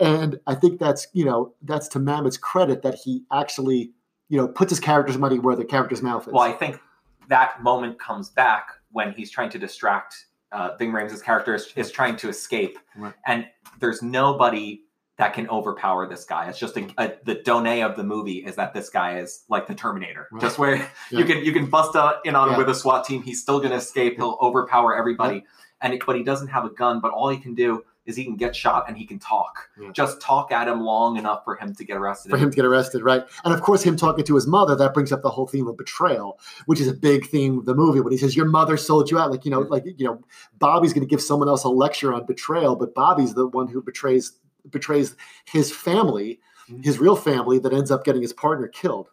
And 0.00 0.38
I 0.46 0.54
think 0.54 0.78
that's, 0.80 1.06
you 1.12 1.24
know, 1.24 1.54
that's 1.62 1.88
to 1.88 1.98
Mamet's 1.98 2.36
credit 2.38 2.82
that 2.82 2.94
he 2.94 3.24
actually, 3.32 3.92
you 4.32 4.38
know, 4.38 4.48
puts 4.48 4.70
his 4.70 4.80
character's 4.80 5.18
money 5.18 5.38
where 5.38 5.54
the 5.54 5.64
character's 5.64 6.00
mouth 6.00 6.26
is. 6.26 6.32
Well, 6.32 6.42
I 6.42 6.52
think 6.52 6.80
that 7.28 7.62
moment 7.62 7.98
comes 7.98 8.30
back 8.30 8.68
when 8.90 9.12
he's 9.12 9.30
trying 9.30 9.50
to 9.50 9.58
distract 9.58 10.24
uh, 10.52 10.70
Ving 10.78 10.90
Rhames' 10.90 11.22
character 11.22 11.54
is, 11.54 11.70
is 11.76 11.90
trying 11.90 12.16
to 12.16 12.30
escape, 12.30 12.78
Right. 12.96 13.12
and 13.26 13.46
there's 13.78 14.00
nobody 14.00 14.84
that 15.18 15.34
can 15.34 15.50
overpower 15.50 16.08
this 16.08 16.24
guy. 16.24 16.48
It's 16.48 16.58
just 16.58 16.78
a, 16.78 16.88
a, 16.96 17.12
the 17.24 17.36
donnée 17.36 17.84
of 17.86 17.94
the 17.94 18.04
movie 18.04 18.38
is 18.38 18.56
that 18.56 18.72
this 18.72 18.88
guy 18.88 19.18
is 19.18 19.44
like 19.50 19.66
the 19.66 19.74
Terminator, 19.74 20.28
Right. 20.32 20.40
just 20.40 20.58
where 20.58 20.76
Yeah. 20.76 20.88
you 21.10 21.24
can 21.26 21.44
you 21.44 21.52
can 21.52 21.66
bust 21.66 21.94
uh, 21.94 22.14
in 22.24 22.34
on 22.34 22.48
him 22.48 22.56
with 22.56 22.70
a 22.70 22.74
SWAT 22.74 23.04
team. 23.04 23.22
He's 23.22 23.42
still 23.42 23.58
going 23.58 23.72
to 23.72 23.76
escape. 23.76 24.16
He'll 24.16 24.38
overpower 24.40 24.96
everybody, 24.96 25.44
and 25.82 25.92
it, 25.92 26.00
but 26.06 26.16
he 26.16 26.22
doesn't 26.22 26.48
have 26.48 26.64
a 26.64 26.70
gun. 26.70 27.00
But 27.00 27.12
all 27.12 27.28
he 27.28 27.36
can 27.36 27.54
do 27.54 27.84
is 28.04 28.16
he 28.16 28.24
can 28.24 28.36
get 28.36 28.54
shot 28.54 28.84
and 28.88 28.96
he 28.96 29.06
can 29.06 29.18
talk. 29.18 29.68
Yeah. 29.80 29.90
Just 29.92 30.20
talk 30.20 30.50
at 30.50 30.66
him 30.66 30.80
long 30.80 31.16
enough 31.16 31.44
for 31.44 31.54
him 31.56 31.74
to 31.74 31.84
get 31.84 31.96
arrested. 31.96 32.30
for 32.30 32.36
him 32.36 32.50
to 32.50 32.56
get 32.56 32.64
arrested, 32.64 33.02
right? 33.02 33.24
And 33.44 33.54
of 33.54 33.62
course, 33.62 33.82
him 33.82 33.96
talking 33.96 34.24
to 34.24 34.34
his 34.34 34.46
mother, 34.46 34.74
that 34.74 34.92
brings 34.92 35.12
up 35.12 35.22
the 35.22 35.30
whole 35.30 35.46
theme 35.46 35.68
of 35.68 35.76
betrayal, 35.76 36.40
which 36.66 36.80
is 36.80 36.88
a 36.88 36.94
big 36.94 37.26
theme 37.28 37.58
of 37.58 37.64
the 37.64 37.74
movie. 37.74 38.00
When 38.00 38.10
he 38.12 38.18
says, 38.18 38.34
Your 38.34 38.46
mother 38.46 38.76
sold 38.76 39.10
you 39.10 39.18
out, 39.18 39.30
like, 39.30 39.44
you 39.44 39.50
know, 39.50 39.60
like, 39.60 39.84
you 39.84 40.04
know, 40.06 40.20
Bobby's 40.58 40.92
going 40.92 41.06
to 41.06 41.10
give 41.10 41.22
someone 41.22 41.48
else 41.48 41.62
a 41.64 41.68
lecture 41.68 42.12
on 42.12 42.26
betrayal, 42.26 42.74
but 42.74 42.94
Bobby's 42.94 43.34
the 43.34 43.46
one 43.46 43.68
who 43.68 43.80
betrays 43.82 44.32
betrays 44.70 45.16
his 45.46 45.72
family, 45.72 46.40
Mhm. 46.70 46.84
his 46.84 46.98
real 47.00 47.16
family, 47.16 47.58
that 47.58 47.72
ends 47.72 47.90
up 47.90 48.04
getting 48.04 48.22
his 48.22 48.32
partner 48.32 48.68
killed. 48.68 49.08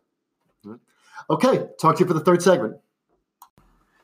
Okay, 1.29 1.67
talk 1.79 1.95
to 1.95 1.99
you 2.03 2.07
for 2.07 2.13
the 2.13 2.19
third 2.19 2.41
segment. 2.41 2.75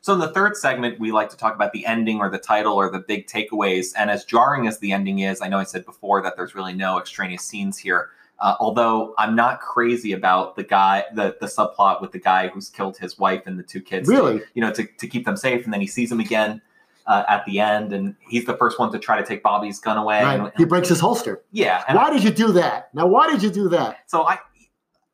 So 0.06 0.12
in 0.12 0.20
the 0.20 0.28
third 0.28 0.56
segment, 0.56 1.00
we 1.00 1.10
like 1.10 1.30
to 1.30 1.36
talk 1.36 1.56
about 1.56 1.72
the 1.72 1.84
ending 1.84 2.20
or 2.20 2.30
the 2.30 2.38
title 2.38 2.74
or 2.74 2.88
the 2.88 3.00
big 3.00 3.26
takeaways. 3.26 3.92
And 3.98 4.08
as 4.08 4.24
jarring 4.24 4.68
as 4.68 4.78
the 4.78 4.92
ending 4.92 5.18
is, 5.18 5.42
I 5.42 5.48
know 5.48 5.58
I 5.58 5.64
said 5.64 5.84
before 5.84 6.22
that 6.22 6.36
there's 6.36 6.54
really 6.54 6.74
no 6.74 7.00
extraneous 7.00 7.42
scenes 7.42 7.76
here. 7.76 8.10
Uh, 8.38 8.54
although 8.60 9.14
I'm 9.18 9.34
not 9.34 9.58
crazy 9.58 10.12
about 10.12 10.54
the 10.54 10.62
guy, 10.62 11.02
the 11.12 11.36
the 11.40 11.46
subplot 11.46 12.00
with 12.00 12.12
the 12.12 12.20
guy 12.20 12.46
who's 12.46 12.70
killed 12.70 12.96
his 12.96 13.18
wife 13.18 13.42
and 13.46 13.58
the 13.58 13.64
two 13.64 13.80
kids. 13.80 14.08
Really? 14.08 14.42
you 14.54 14.62
know, 14.62 14.70
to, 14.74 14.86
to 14.86 15.08
keep 15.08 15.24
them 15.24 15.36
safe, 15.36 15.64
and 15.64 15.72
then 15.72 15.80
he 15.80 15.88
sees 15.88 16.08
them 16.08 16.20
again 16.20 16.62
uh, 17.08 17.24
at 17.28 17.44
the 17.44 17.58
end, 17.58 17.92
and 17.92 18.14
he's 18.28 18.44
the 18.44 18.56
first 18.56 18.78
one 18.78 18.92
to 18.92 19.00
try 19.00 19.20
to 19.20 19.26
take 19.26 19.42
Bobby's 19.42 19.80
gun 19.80 19.98
away. 19.98 20.22
Right. 20.22 20.38
And, 20.38 20.52
He 20.56 20.66
breaks 20.66 20.88
his 20.88 21.00
holster. 21.00 21.42
yeah, 21.50 21.82
and 21.88 21.96
Why 21.96 22.12
did 22.12 22.22
you 22.22 22.30
do 22.30 22.52
that? 22.52 22.94
Now, 22.94 23.08
why 23.08 23.28
did 23.28 23.42
you 23.42 23.50
do 23.50 23.68
that? 23.70 23.98
so 24.06 24.22
I, 24.22 24.38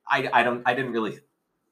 I, 0.07 0.29
I 0.35 0.43
don't, 0.43 0.63
I 0.67 0.75
didn't 0.75 0.93
really 0.93 1.21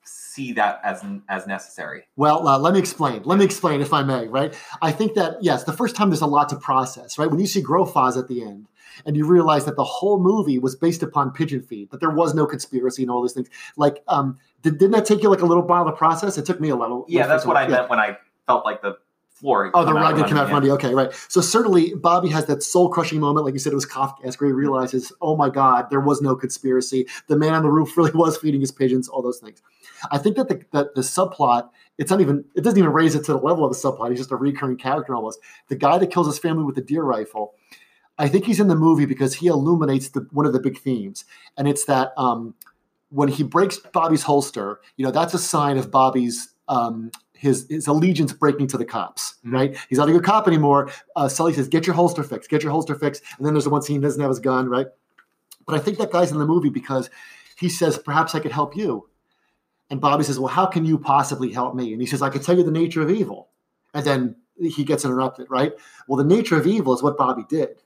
see 0.04 0.52
that 0.52 0.80
as 0.84 1.04
as 1.28 1.46
necessary. 1.46 2.08
Well, 2.16 2.46
uh, 2.46 2.58
let 2.58 2.74
me 2.74 2.80
explain. 2.80 3.22
Let 3.24 3.38
me 3.38 3.44
explain, 3.44 3.80
if 3.80 3.92
I 3.92 4.02
may, 4.02 4.26
right? 4.28 4.54
I 4.80 4.92
think 4.92 5.14
that, 5.14 5.42
yes, 5.42 5.64
the 5.64 5.72
first 5.72 5.96
time 5.96 6.10
there's 6.10 6.20
a 6.20 6.26
lot 6.26 6.48
to 6.50 6.56
process, 6.56 7.18
right? 7.18 7.30
When 7.30 7.40
you 7.40 7.46
see 7.46 7.62
Grofaz 7.62 8.16
at 8.16 8.28
the 8.28 8.42
end 8.42 8.66
and 9.06 9.16
you 9.16 9.26
realize 9.26 9.64
that 9.64 9.76
the 9.76 9.84
whole 9.84 10.20
movie 10.20 10.58
was 10.58 10.76
based 10.76 11.02
upon 11.02 11.32
pigeon 11.32 11.62
feed, 11.62 11.90
that 11.90 12.00
there 12.00 12.10
was 12.10 12.34
no 12.34 12.46
conspiracy 12.46 13.02
and 13.02 13.10
all 13.10 13.22
these 13.22 13.32
things, 13.32 13.48
like, 13.76 14.02
um, 14.08 14.38
did, 14.62 14.78
didn't 14.78 14.92
that 14.92 15.06
take 15.06 15.22
you 15.22 15.30
like 15.30 15.42
a 15.42 15.46
little 15.46 15.66
while 15.66 15.84
to 15.84 15.92
process? 15.92 16.38
It 16.38 16.44
took 16.44 16.60
me 16.60 16.70
a 16.70 16.76
little. 16.76 17.04
Yeah, 17.08 17.26
that's 17.26 17.46
what 17.46 17.56
I 17.56 17.62
yeah. 17.62 17.68
meant 17.68 17.90
when 17.90 17.98
I 17.98 18.18
felt 18.46 18.64
like 18.64 18.82
the 18.82 18.98
floor. 19.40 19.70
Oh, 19.74 19.84
the 19.84 19.94
rug 19.94 20.16
had 20.18 20.28
come 20.28 20.38
out 20.38 20.48
from. 20.48 20.70
Okay, 20.70 20.94
right. 20.94 21.12
So 21.28 21.40
certainly 21.40 21.94
Bobby 21.94 22.28
has 22.28 22.46
that 22.46 22.62
soul 22.62 22.88
crushing 22.90 23.20
moment, 23.20 23.44
like 23.44 23.54
you 23.54 23.58
said, 23.58 23.72
it 23.72 23.76
was 23.76 23.86
Kafkaesque, 23.86 24.40
where 24.40 24.50
he 24.50 24.54
realizes, 24.54 25.12
oh 25.20 25.36
my 25.36 25.48
God, 25.48 25.88
there 25.90 26.00
was 26.00 26.20
no 26.20 26.36
conspiracy. 26.36 27.06
The 27.26 27.36
man 27.36 27.54
on 27.54 27.62
the 27.62 27.70
roof 27.70 27.96
really 27.96 28.12
was 28.12 28.36
feeding 28.36 28.60
his 28.60 28.70
pigeons, 28.70 29.08
all 29.08 29.22
those 29.22 29.38
things. 29.38 29.62
I 30.10 30.18
think 30.18 30.36
that 30.36 30.48
the, 30.48 30.62
that 30.72 30.94
the 30.94 31.00
subplot, 31.00 31.70
it's 31.98 32.10
not 32.10 32.20
even, 32.20 32.44
it 32.54 32.62
doesn't 32.62 32.78
even 32.78 32.92
raise 32.92 33.14
it 33.14 33.24
to 33.24 33.32
the 33.32 33.38
level 33.38 33.64
of 33.64 33.72
a 33.72 33.74
subplot. 33.74 34.10
He's 34.10 34.20
just 34.20 34.32
a 34.32 34.36
recurring 34.36 34.76
character 34.76 35.14
almost. 35.14 35.40
The 35.68 35.76
guy 35.76 35.98
that 35.98 36.10
kills 36.10 36.26
his 36.26 36.38
family 36.38 36.64
with 36.64 36.74
the 36.74 36.82
deer 36.82 37.02
rifle, 37.02 37.54
I 38.18 38.28
think 38.28 38.44
he's 38.44 38.60
in 38.60 38.68
the 38.68 38.76
movie 38.76 39.06
because 39.06 39.34
he 39.34 39.46
illuminates 39.46 40.10
the, 40.10 40.26
one 40.30 40.46
of 40.46 40.52
the 40.52 40.60
big 40.60 40.78
themes. 40.78 41.24
And 41.56 41.66
it's 41.66 41.86
that 41.86 42.12
um, 42.16 42.54
when 43.08 43.28
he 43.28 43.42
breaks 43.42 43.78
Bobby's 43.78 44.22
holster, 44.22 44.80
you 44.96 45.04
know, 45.04 45.10
that's 45.10 45.34
a 45.34 45.38
sign 45.38 45.78
of 45.78 45.90
Bobby's 45.90 46.52
um, 46.68 47.10
his 47.40 47.66
his 47.68 47.86
allegiance 47.86 48.32
breaking 48.32 48.66
to 48.68 48.78
the 48.78 48.84
cops, 48.84 49.34
Mhm. 49.44 49.52
right? 49.52 49.76
He's 49.88 49.98
not 49.98 50.08
a 50.08 50.12
good 50.12 50.24
cop 50.24 50.46
anymore. 50.46 50.90
Uh, 51.16 51.28
Sully 51.28 51.52
says, 51.54 51.68
"Get 51.68 51.86
your 51.86 51.94
holster 51.94 52.22
fixed. 52.22 52.50
Get 52.50 52.62
your 52.62 52.72
holster 52.72 52.94
fixed." 52.94 53.22
And 53.38 53.46
then 53.46 53.54
there's 53.54 53.64
the 53.64 53.70
one 53.70 53.82
scene 53.82 53.96
he 53.96 54.02
doesn't 54.02 54.20
have 54.20 54.28
his 54.30 54.38
gun, 54.38 54.68
right? 54.68 54.86
But 55.66 55.74
I 55.74 55.78
think 55.78 55.98
that 55.98 56.12
guy's 56.12 56.32
in 56.32 56.38
the 56.38 56.46
movie 56.46 56.70
because 56.70 57.08
he 57.56 57.68
says, 57.68 57.98
"Perhaps 57.98 58.34
I 58.34 58.40
could 58.40 58.52
help 58.52 58.76
you," 58.76 59.08
and 59.88 60.00
Bobby 60.00 60.24
says, 60.24 60.38
"Well, 60.38 60.48
how 60.48 60.66
can 60.66 60.84
you 60.84 60.98
possibly 60.98 61.50
help 61.50 61.74
me?" 61.74 61.92
And 61.92 62.00
he 62.00 62.06
says, 62.06 62.22
"I 62.22 62.28
could 62.30 62.42
tell 62.42 62.56
you 62.56 62.64
the 62.64 62.70
nature 62.70 63.02
of 63.02 63.10
evil," 63.10 63.48
and 63.94 64.04
then 64.04 64.36
he 64.58 64.84
gets 64.84 65.04
interrupted, 65.04 65.46
right? 65.50 65.72
Well, 66.06 66.18
the 66.18 66.24
nature 66.24 66.56
of 66.56 66.66
evil 66.66 66.92
is 66.92 67.02
what 67.02 67.16
Bobby 67.16 67.44
did. 67.48 67.82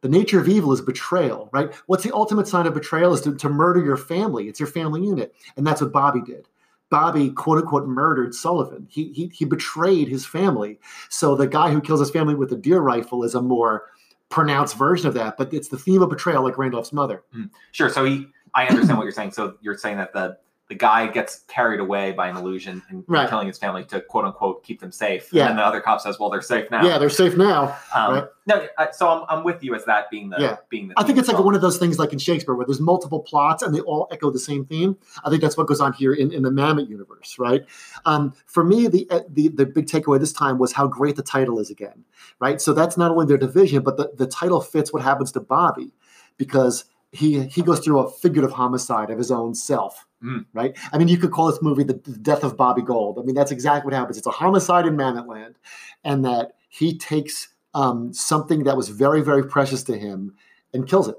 The 0.00 0.08
nature 0.08 0.40
of 0.40 0.48
evil 0.48 0.72
is 0.72 0.80
betrayal, 0.80 1.48
right? 1.52 1.72
What's 1.86 2.02
the 2.02 2.12
ultimate 2.12 2.48
sign 2.48 2.66
of 2.66 2.74
betrayal 2.74 3.14
is 3.14 3.20
to, 3.20 3.36
to 3.36 3.48
murder 3.48 3.84
your 3.84 3.96
family. 3.96 4.48
It's 4.48 4.58
your 4.58 4.66
family 4.66 5.00
unit. 5.04 5.32
And 5.56 5.64
that's 5.64 5.80
what 5.80 5.92
Bobby 5.92 6.20
did. 6.22 6.48
Bobby, 6.92 7.30
quote 7.30 7.56
unquote, 7.56 7.86
murdered 7.86 8.34
Sullivan. 8.34 8.86
He, 8.90 9.12
he, 9.14 9.28
he 9.28 9.46
betrayed 9.46 10.08
his 10.08 10.26
family. 10.26 10.78
So 11.08 11.34
the 11.34 11.46
guy 11.46 11.70
who 11.70 11.80
kills 11.80 12.00
his 12.00 12.10
family 12.10 12.34
with 12.34 12.52
a 12.52 12.56
deer 12.56 12.80
rifle 12.80 13.24
is 13.24 13.34
a 13.34 13.40
more 13.40 13.86
pronounced 14.28 14.76
version 14.76 15.08
of 15.08 15.14
that, 15.14 15.38
but 15.38 15.54
it's 15.54 15.68
the 15.68 15.78
theme 15.78 16.02
of 16.02 16.10
betrayal, 16.10 16.42
like 16.42 16.58
Randolph's 16.58 16.92
mother. 16.92 17.24
Hmm. 17.32 17.44
Sure. 17.70 17.88
So 17.88 18.04
he, 18.04 18.26
I 18.54 18.66
understand 18.66 18.98
what 18.98 19.04
you're 19.04 19.12
saying. 19.12 19.32
So 19.32 19.54
you're 19.62 19.78
saying 19.78 19.96
that 19.96 20.12
the 20.12 20.36
the 20.72 20.78
guy 20.78 21.06
gets 21.06 21.40
carried 21.48 21.80
away 21.80 22.12
by 22.12 22.28
an 22.28 22.36
illusion 22.38 22.82
and 22.88 23.04
Right. 23.06 23.28
killing 23.28 23.46
his 23.46 23.58
family 23.58 23.84
to 23.84 24.00
quote 24.00 24.24
unquote 24.24 24.64
keep 24.64 24.80
them 24.80 24.90
safe. 24.90 25.28
Yeah. 25.30 25.50
And 25.50 25.58
the 25.58 25.62
other 25.62 25.82
cop 25.82 26.00
says, 26.00 26.18
"Well, 26.18 26.30
they're 26.30 26.40
safe 26.40 26.70
now." 26.70 26.82
Yeah, 26.82 26.96
they're 26.96 27.10
safe 27.10 27.36
now. 27.36 27.76
Um, 27.94 28.14
right. 28.14 28.24
No. 28.46 28.66
So 28.92 29.06
I'm, 29.06 29.24
I'm 29.28 29.44
with 29.44 29.62
you 29.62 29.74
as 29.74 29.84
that 29.84 30.08
being 30.10 30.30
the 30.30 30.38
Yeah. 30.40 30.56
being 30.70 30.88
the. 30.88 30.94
I 30.96 31.02
think 31.02 31.18
it's 31.18 31.28
like 31.28 31.36
well. 31.36 31.44
one 31.44 31.54
of 31.54 31.60
those 31.60 31.76
things 31.76 31.98
like 31.98 32.14
in 32.14 32.18
Shakespeare 32.18 32.54
where 32.54 32.64
there's 32.66 32.80
multiple 32.80 33.20
plots 33.20 33.62
and 33.62 33.74
they 33.74 33.80
all 33.80 34.08
echo 34.10 34.30
the 34.30 34.38
same 34.38 34.64
theme. 34.64 34.96
I 35.24 35.28
think 35.28 35.42
that's 35.42 35.58
what 35.58 35.66
goes 35.66 35.80
on 35.80 35.92
here 35.92 36.14
in, 36.14 36.32
in 36.32 36.42
the 36.42 36.50
Mamet 36.50 36.88
universe, 36.88 37.36
right? 37.38 37.66
Um, 38.06 38.32
for 38.46 38.64
me, 38.64 38.88
the, 38.88 39.06
the 39.28 39.48
the 39.48 39.66
big 39.66 39.86
takeaway 39.86 40.18
this 40.18 40.32
time 40.32 40.56
was 40.58 40.72
how 40.72 40.86
great 40.86 41.16
the 41.16 41.22
title 41.22 41.58
is 41.58 41.68
again, 41.68 42.04
right? 42.40 42.62
So 42.62 42.72
that's 42.72 42.96
not 42.96 43.10
only 43.10 43.26
their 43.26 43.36
division, 43.36 43.82
but 43.82 43.98
the, 43.98 44.10
the 44.16 44.26
title 44.26 44.62
fits 44.62 44.90
what 44.90 45.02
happens 45.02 45.32
to 45.32 45.40
Bobby 45.40 45.92
because 46.38 46.86
he 47.12 47.42
he 47.44 47.60
goes 47.62 47.80
through 47.80 47.98
a 47.98 48.10
figurative 48.10 48.52
homicide 48.56 49.10
of 49.10 49.18
his 49.18 49.30
own 49.30 49.54
self, 49.54 50.06
Mm. 50.22 50.46
right? 50.52 50.76
I 50.92 50.98
mean, 50.98 51.08
you 51.08 51.18
could 51.18 51.32
call 51.32 51.48
this 51.50 51.60
movie 51.62 51.82
the, 51.82 51.94
the 51.94 52.18
death 52.18 52.44
of 52.44 52.56
Bobby 52.56 52.82
Gold. 52.82 53.18
I 53.18 53.22
mean, 53.22 53.34
that's 53.34 53.50
exactly 53.50 53.90
what 53.90 53.94
happens. 53.98 54.16
It's 54.18 54.26
a 54.26 54.30
homicide 54.30 54.86
in 54.86 54.96
Mamet 54.96 55.26
Land, 55.26 55.56
and 56.04 56.24
that 56.24 56.52
he 56.68 56.96
takes 56.96 57.48
um, 57.74 58.12
something 58.12 58.64
that 58.64 58.76
was 58.76 58.88
very, 58.88 59.20
very 59.22 59.44
precious 59.44 59.82
to 59.84 59.98
him 59.98 60.34
and 60.74 60.86
kills 60.88 61.08
it 61.08 61.16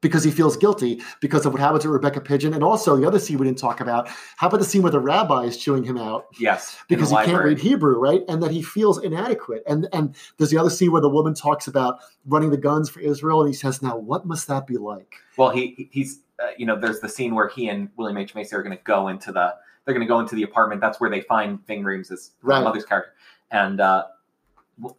because 0.00 0.24
he 0.24 0.30
feels 0.30 0.56
guilty 0.56 1.00
because 1.20 1.44
of 1.44 1.52
what 1.52 1.60
happened 1.60 1.82
to 1.82 1.88
Rebecca 1.90 2.20
Pidgeon. 2.22 2.54
And 2.54 2.64
also 2.64 2.96
the 2.96 3.06
other 3.06 3.18
scene 3.18 3.36
we 3.38 3.46
didn't 3.46 3.58
talk 3.58 3.80
about. 3.80 4.08
How 4.36 4.46
about 4.48 4.58
the 4.60 4.64
scene 4.64 4.80
where 4.82 4.90
the 4.92 5.00
rabbi 5.00 5.42
is 5.44 5.56
chewing 5.58 5.84
him 5.84 5.98
out 5.98 6.26
yes 6.38 6.76
because 6.88 7.10
he 7.10 7.16
can't 7.16 7.44
read 7.44 7.58
Hebrew, 7.58 7.98
right? 7.98 8.22
And 8.28 8.42
that 8.42 8.50
he 8.50 8.62
feels 8.62 9.02
inadequate. 9.02 9.62
And 9.66 9.88
and 9.92 10.14
there's 10.38 10.50
the 10.50 10.56
other 10.58 10.70
scene 10.70 10.90
where 10.92 11.02
the 11.02 11.10
woman 11.10 11.34
talks 11.34 11.66
about 11.68 11.98
running 12.26 12.50
the 12.50 12.56
guns 12.56 12.88
for 12.88 13.00
Israel, 13.00 13.40
and 13.40 13.48
he 13.48 13.54
says, 13.54 13.82
"Now, 13.82 13.96
what 13.96 14.24
must 14.24 14.48
that 14.48 14.66
be 14.66 14.78
like?" 14.78 15.16
Well, 15.36 15.50
he- 15.50 15.88
he's 15.92 16.20
uh, 16.42 16.48
you 16.56 16.66
know 16.66 16.76
there's 16.78 17.00
the 17.00 17.08
scene 17.08 17.34
where 17.34 17.48
he 17.48 17.68
and 17.68 17.88
William 17.96 18.16
H 18.18 18.34
Macy 18.34 18.54
are 18.56 18.62
going 18.62 18.76
to 18.76 18.82
go 18.84 19.08
into 19.08 19.32
the 19.32 19.54
they're 19.84 19.94
going 19.94 20.06
to 20.06 20.08
go 20.08 20.20
into 20.20 20.34
the 20.34 20.42
apartment. 20.42 20.80
That's 20.80 21.00
where 21.00 21.10
they 21.10 21.20
find 21.22 21.64
Ving 21.66 21.82
Rhames' 21.82 22.30
Right. 22.42 22.62
mother's 22.62 22.84
character, 22.84 23.12
and 23.50 23.80
uh, 23.80 24.04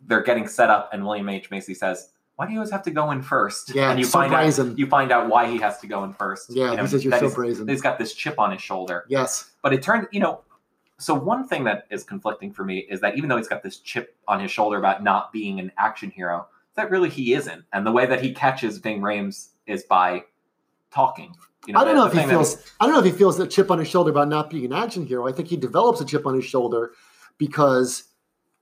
they're 0.07 0.23
getting 0.23 0.47
set 0.47 0.69
up. 0.69 0.89
And 0.93 1.05
William 1.05 1.27
H 1.29 1.49
Macy 1.51 1.73
says, 1.73 2.09
"Why 2.35 2.45
do 2.45 2.53
you 2.53 2.59
always 2.59 2.71
have 2.71 2.83
to 2.83 2.91
go 2.91 3.11
in 3.11 3.21
first? 3.21 3.73
Yeah, 3.73 3.89
and 3.91 3.99
you 3.99 4.05
so 4.05 4.11
find 4.19 4.31
brazen. 4.31 4.71
out 4.71 4.79
you 4.79 4.87
find 4.87 5.11
out 5.11 5.29
why 5.29 5.47
he 5.49 5.57
has 5.59 5.79
to 5.79 5.87
go 5.87 6.03
in 6.03 6.13
first. 6.13 6.49
Yeah, 6.49 6.71
you 6.71 6.77
know, 6.77 6.83
he 6.83 6.89
says, 6.89 7.03
"You're 7.03 7.13
so 7.13 7.19
he's- 7.25 7.35
brazen." 7.35 7.67
He's 7.67 7.81
got 7.81 7.97
this 7.97 8.13
chip 8.13 8.39
on 8.39 8.51
his 8.51 8.61
shoulder. 8.61 9.05
Yes, 9.07 9.51
But 9.61 9.73
it 9.73 9.81
turned, 9.83 10.07
you 10.11 10.19
know, 10.19 10.41
so 10.97 11.13
one 11.13 11.47
thing 11.47 11.63
that 11.65 11.85
is 11.91 12.03
conflicting 12.03 12.51
for 12.51 12.63
me 12.63 12.79
is 12.89 12.99
that 13.01 13.15
even 13.17 13.29
though 13.29 13.37
he's 13.37 13.47
got 13.47 13.63
this 13.63 13.77
chip 13.79 14.15
on 14.27 14.39
his 14.39 14.51
shoulder 14.51 14.77
about 14.77 15.03
not 15.03 15.31
being 15.31 15.59
an 15.59 15.71
action 15.77 16.09
hero, 16.11 16.47
that 16.75 16.89
really 16.91 17.09
he 17.09 17.33
isn't. 17.33 17.63
And 17.73 17.85
the 17.85 17.91
way 17.91 18.05
that 18.05 18.21
he 18.21 18.33
catches 18.33 18.77
Ving 18.77 19.01
Rhames 19.01 19.49
is 19.67 19.83
by 19.83 20.23
talking. 20.93 21.33
You 21.67 21.75
I 21.77 21.83
don't 21.83 21.95
know 21.95 22.05
if 22.05 22.13
he 22.13 22.19
that- 22.19 22.29
feels. 22.29 22.57
I 22.79 22.85
don't 22.85 22.93
know 22.93 22.99
if 22.99 23.05
he 23.05 23.11
feels 23.11 23.39
a 23.39 23.47
chip 23.47 23.69
on 23.69 23.79
his 23.79 23.87
shoulder 23.87 24.11
about 24.11 24.29
not 24.29 24.49
being 24.49 24.65
an 24.65 24.73
action 24.73 25.05
hero. 25.05 25.27
I 25.27 25.31
think 25.31 25.47
he 25.47 25.57
develops 25.57 26.01
a 26.01 26.05
chip 26.05 26.25
on 26.25 26.35
his 26.35 26.45
shoulder 26.45 26.93
because 27.37 28.05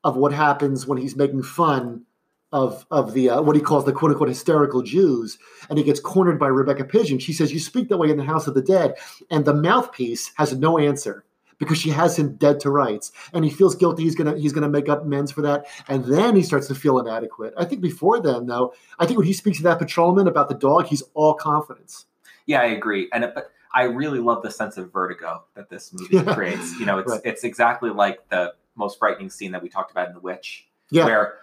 of 0.03 0.17
what 0.17 0.33
happens 0.33 0.87
when 0.87 0.97
he's 0.97 1.15
making 1.15 1.43
fun 1.43 2.05
of 2.51 2.85
of 2.91 3.13
the 3.13 3.29
uh, 3.29 3.41
what 3.41 3.55
he 3.55 3.61
calls 3.61 3.85
the 3.85 3.93
quote 3.93 4.11
unquote 4.11 4.29
hysterical 4.29 4.81
Jews, 4.81 5.37
and 5.69 5.77
he 5.77 5.83
gets 5.83 5.99
cornered 5.99 6.39
by 6.39 6.47
Rebecca 6.47 6.83
Pidgeon. 6.83 7.19
She 7.19 7.33
says, 7.33 7.53
"You 7.53 7.59
speak 7.59 7.89
that 7.89 7.97
way 7.97 8.09
in 8.09 8.17
the 8.17 8.23
house 8.23 8.47
of 8.47 8.53
the 8.53 8.61
dead," 8.61 8.95
and 9.29 9.45
the 9.45 9.53
mouthpiece 9.53 10.31
has 10.35 10.57
no 10.57 10.77
answer 10.77 11.25
because 11.59 11.77
she 11.77 11.89
has 11.89 12.17
him 12.17 12.35
dead 12.35 12.59
to 12.61 12.71
rights, 12.71 13.11
and 13.33 13.45
he 13.45 13.51
feels 13.51 13.75
guilty. 13.75 14.03
He's 14.03 14.15
gonna 14.15 14.37
he's 14.37 14.53
gonna 14.53 14.69
make 14.69 14.89
up 14.89 15.03
amends 15.03 15.31
for 15.31 15.41
that, 15.43 15.67
and 15.87 16.03
then 16.05 16.35
he 16.35 16.41
starts 16.41 16.67
to 16.67 16.75
feel 16.75 16.97
inadequate. 16.99 17.53
I 17.55 17.65
think 17.65 17.81
before 17.81 18.19
then, 18.19 18.47
though, 18.47 18.73
I 18.97 19.05
think 19.05 19.17
when 19.19 19.27
he 19.27 19.33
speaks 19.33 19.57
to 19.57 19.63
that 19.65 19.79
patrolman 19.79 20.27
about 20.27 20.49
the 20.49 20.55
dog, 20.55 20.87
he's 20.87 21.03
all 21.13 21.35
confidence. 21.35 22.05
Yeah, 22.49 22.61
I 22.61 22.65
agree. 22.65 23.07
And 23.13 23.23
it, 23.23 23.33
but 23.35 23.51
I 23.75 23.83
really 23.83 24.17
love 24.19 24.41
the 24.41 24.49
sense 24.49 24.75
of 24.77 24.91
vertigo 24.91 25.43
that 25.53 25.69
this 25.69 25.93
movie 25.93 26.19
creates. 26.33 26.79
You 26.79 26.85
know, 26.87 26.97
it's 26.97 27.11
Right. 27.11 27.21
it's 27.23 27.43
exactly 27.43 27.91
like 27.91 28.27
the 28.29 28.53
most 28.75 28.97
frightening 28.97 29.29
scene 29.29 29.51
that 29.51 29.61
we 29.61 29.69
talked 29.69 29.91
about 29.91 30.07
in 30.07 30.13
The 30.15 30.19
Witch, 30.19 30.67
Yeah. 30.89 31.05
where 31.05 31.35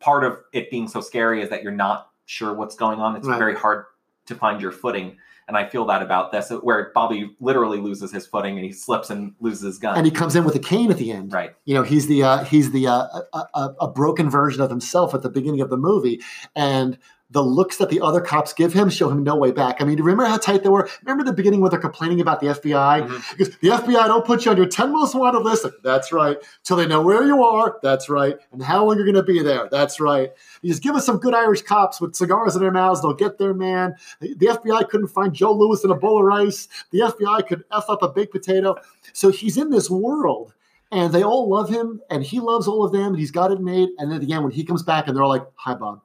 part 0.00 0.24
of 0.24 0.38
it 0.52 0.68
being 0.70 0.88
so 0.88 1.00
scary 1.00 1.40
is 1.42 1.48
that 1.50 1.62
you're 1.62 1.70
not 1.72 2.10
sure 2.26 2.52
what's 2.52 2.74
going 2.74 2.98
on. 2.98 3.14
It's 3.14 3.28
Right. 3.28 3.38
very 3.38 3.54
hard 3.54 3.84
to 4.26 4.34
find 4.34 4.60
your 4.60 4.72
footing. 4.72 5.16
And 5.46 5.56
I 5.56 5.66
feel 5.66 5.86
that 5.86 6.02
about 6.02 6.30
this, 6.32 6.50
where 6.50 6.90
Bobby 6.94 7.34
literally 7.40 7.78
loses 7.78 8.12
his 8.12 8.26
footing 8.26 8.56
and 8.56 8.64
he 8.66 8.72
slips 8.72 9.08
and 9.08 9.32
loses 9.40 9.62
his 9.62 9.78
gun. 9.78 9.96
and 9.96 10.04
he 10.04 10.10
comes 10.10 10.34
in 10.36 10.44
with 10.44 10.54
a 10.56 10.58
cane 10.58 10.90
at 10.90 10.98
the 10.98 11.10
end. 11.12 11.32
right. 11.32 11.54
You 11.64 11.74
know, 11.74 11.84
he's 11.84 12.06
the 12.08 12.22
uh, 12.24 12.44
he's 12.44 12.72
the 12.72 12.86
uh, 12.88 13.06
a, 13.32 13.38
a, 13.54 13.74
a 13.82 13.88
broken 13.88 14.28
version 14.28 14.60
of 14.60 14.68
himself 14.68 15.14
at 15.14 15.22
the 15.22 15.30
beginning 15.30 15.60
of 15.62 15.70
the 15.70 15.78
movie, 15.78 16.20
and 16.56 16.98
the 17.30 17.42
looks 17.42 17.76
that 17.76 17.90
the 17.90 18.00
other 18.00 18.22
cops 18.22 18.54
give 18.54 18.72
him 18.72 18.88
show 18.88 19.10
him 19.10 19.22
no 19.22 19.36
way 19.36 19.50
back. 19.50 19.80
I 19.80 19.84
mean, 19.84 19.98
remember 19.98 20.24
how 20.24 20.38
tight 20.38 20.62
they 20.62 20.70
were? 20.70 20.88
Remember 21.02 21.22
the 21.24 21.32
beginning 21.32 21.60
when 21.60 21.70
they're 21.70 21.78
complaining 21.78 22.22
about 22.22 22.40
the 22.40 22.46
FBI? 22.48 23.02
Mhm. 23.02 23.36
Because 23.36 23.54
the 23.58 23.70
FBI 23.70 24.06
don't 24.06 24.24
put 24.24 24.46
you 24.46 24.50
on 24.50 24.56
your 24.56 24.64
10 24.66 24.92
most 24.92 25.14
wanted 25.14 25.40
list. 25.40 25.66
That's 25.84 26.10
right. 26.10 26.38
Till 26.64 26.78
they 26.78 26.86
know 26.86 27.02
where 27.02 27.24
you 27.24 27.44
are. 27.44 27.78
That's 27.82 28.08
right. 28.08 28.38
And 28.52 28.62
how 28.62 28.84
long 28.86 28.96
you're 28.96 29.04
going 29.04 29.14
to 29.14 29.22
be 29.22 29.42
there. 29.42 29.68
That's 29.70 30.00
right. 30.00 30.32
You 30.62 30.70
just 30.70 30.82
give 30.82 30.94
us 30.94 31.04
some 31.04 31.18
good 31.18 31.34
Irish 31.34 31.60
cops 31.62 32.00
with 32.00 32.14
cigars 32.16 32.56
in 32.56 32.62
their 32.62 32.70
mouths. 32.70 33.02
They'll 33.02 33.12
get 33.12 33.36
their 33.36 33.52
man. 33.52 33.94
The 34.20 34.34
the 34.34 34.46
FBI 34.46 34.88
couldn't 34.88 35.08
find 35.08 35.34
Joe 35.34 35.52
Louis 35.52 35.84
in 35.84 35.90
a 35.90 35.94
bowl 35.94 36.18
of 36.18 36.24
rice. 36.24 36.68
The 36.92 37.00
FBI 37.00 37.46
could 37.46 37.64
F 37.72 37.90
up 37.90 38.02
a 38.02 38.08
baked 38.08 38.32
potato. 38.32 38.76
So 39.12 39.30
he's 39.30 39.58
in 39.58 39.68
this 39.68 39.90
world 39.90 40.54
and 40.90 41.12
they 41.12 41.22
all 41.22 41.48
love 41.48 41.68
him 41.68 42.00
and 42.08 42.22
he 42.24 42.40
loves 42.40 42.66
all 42.66 42.84
of 42.84 42.92
them 42.92 43.08
and 43.08 43.18
he's 43.18 43.30
got 43.30 43.52
it 43.52 43.60
made. 43.60 43.90
And 43.98 44.10
then 44.10 44.20
at 44.22 44.26
the 44.26 44.32
end, 44.32 44.44
when 44.44 44.52
he 44.52 44.64
comes 44.64 44.82
back 44.82 45.06
and 45.06 45.14
they're 45.14 45.22
all 45.22 45.28
like, 45.28 45.46
hi, 45.56 45.74
Bob. 45.74 46.00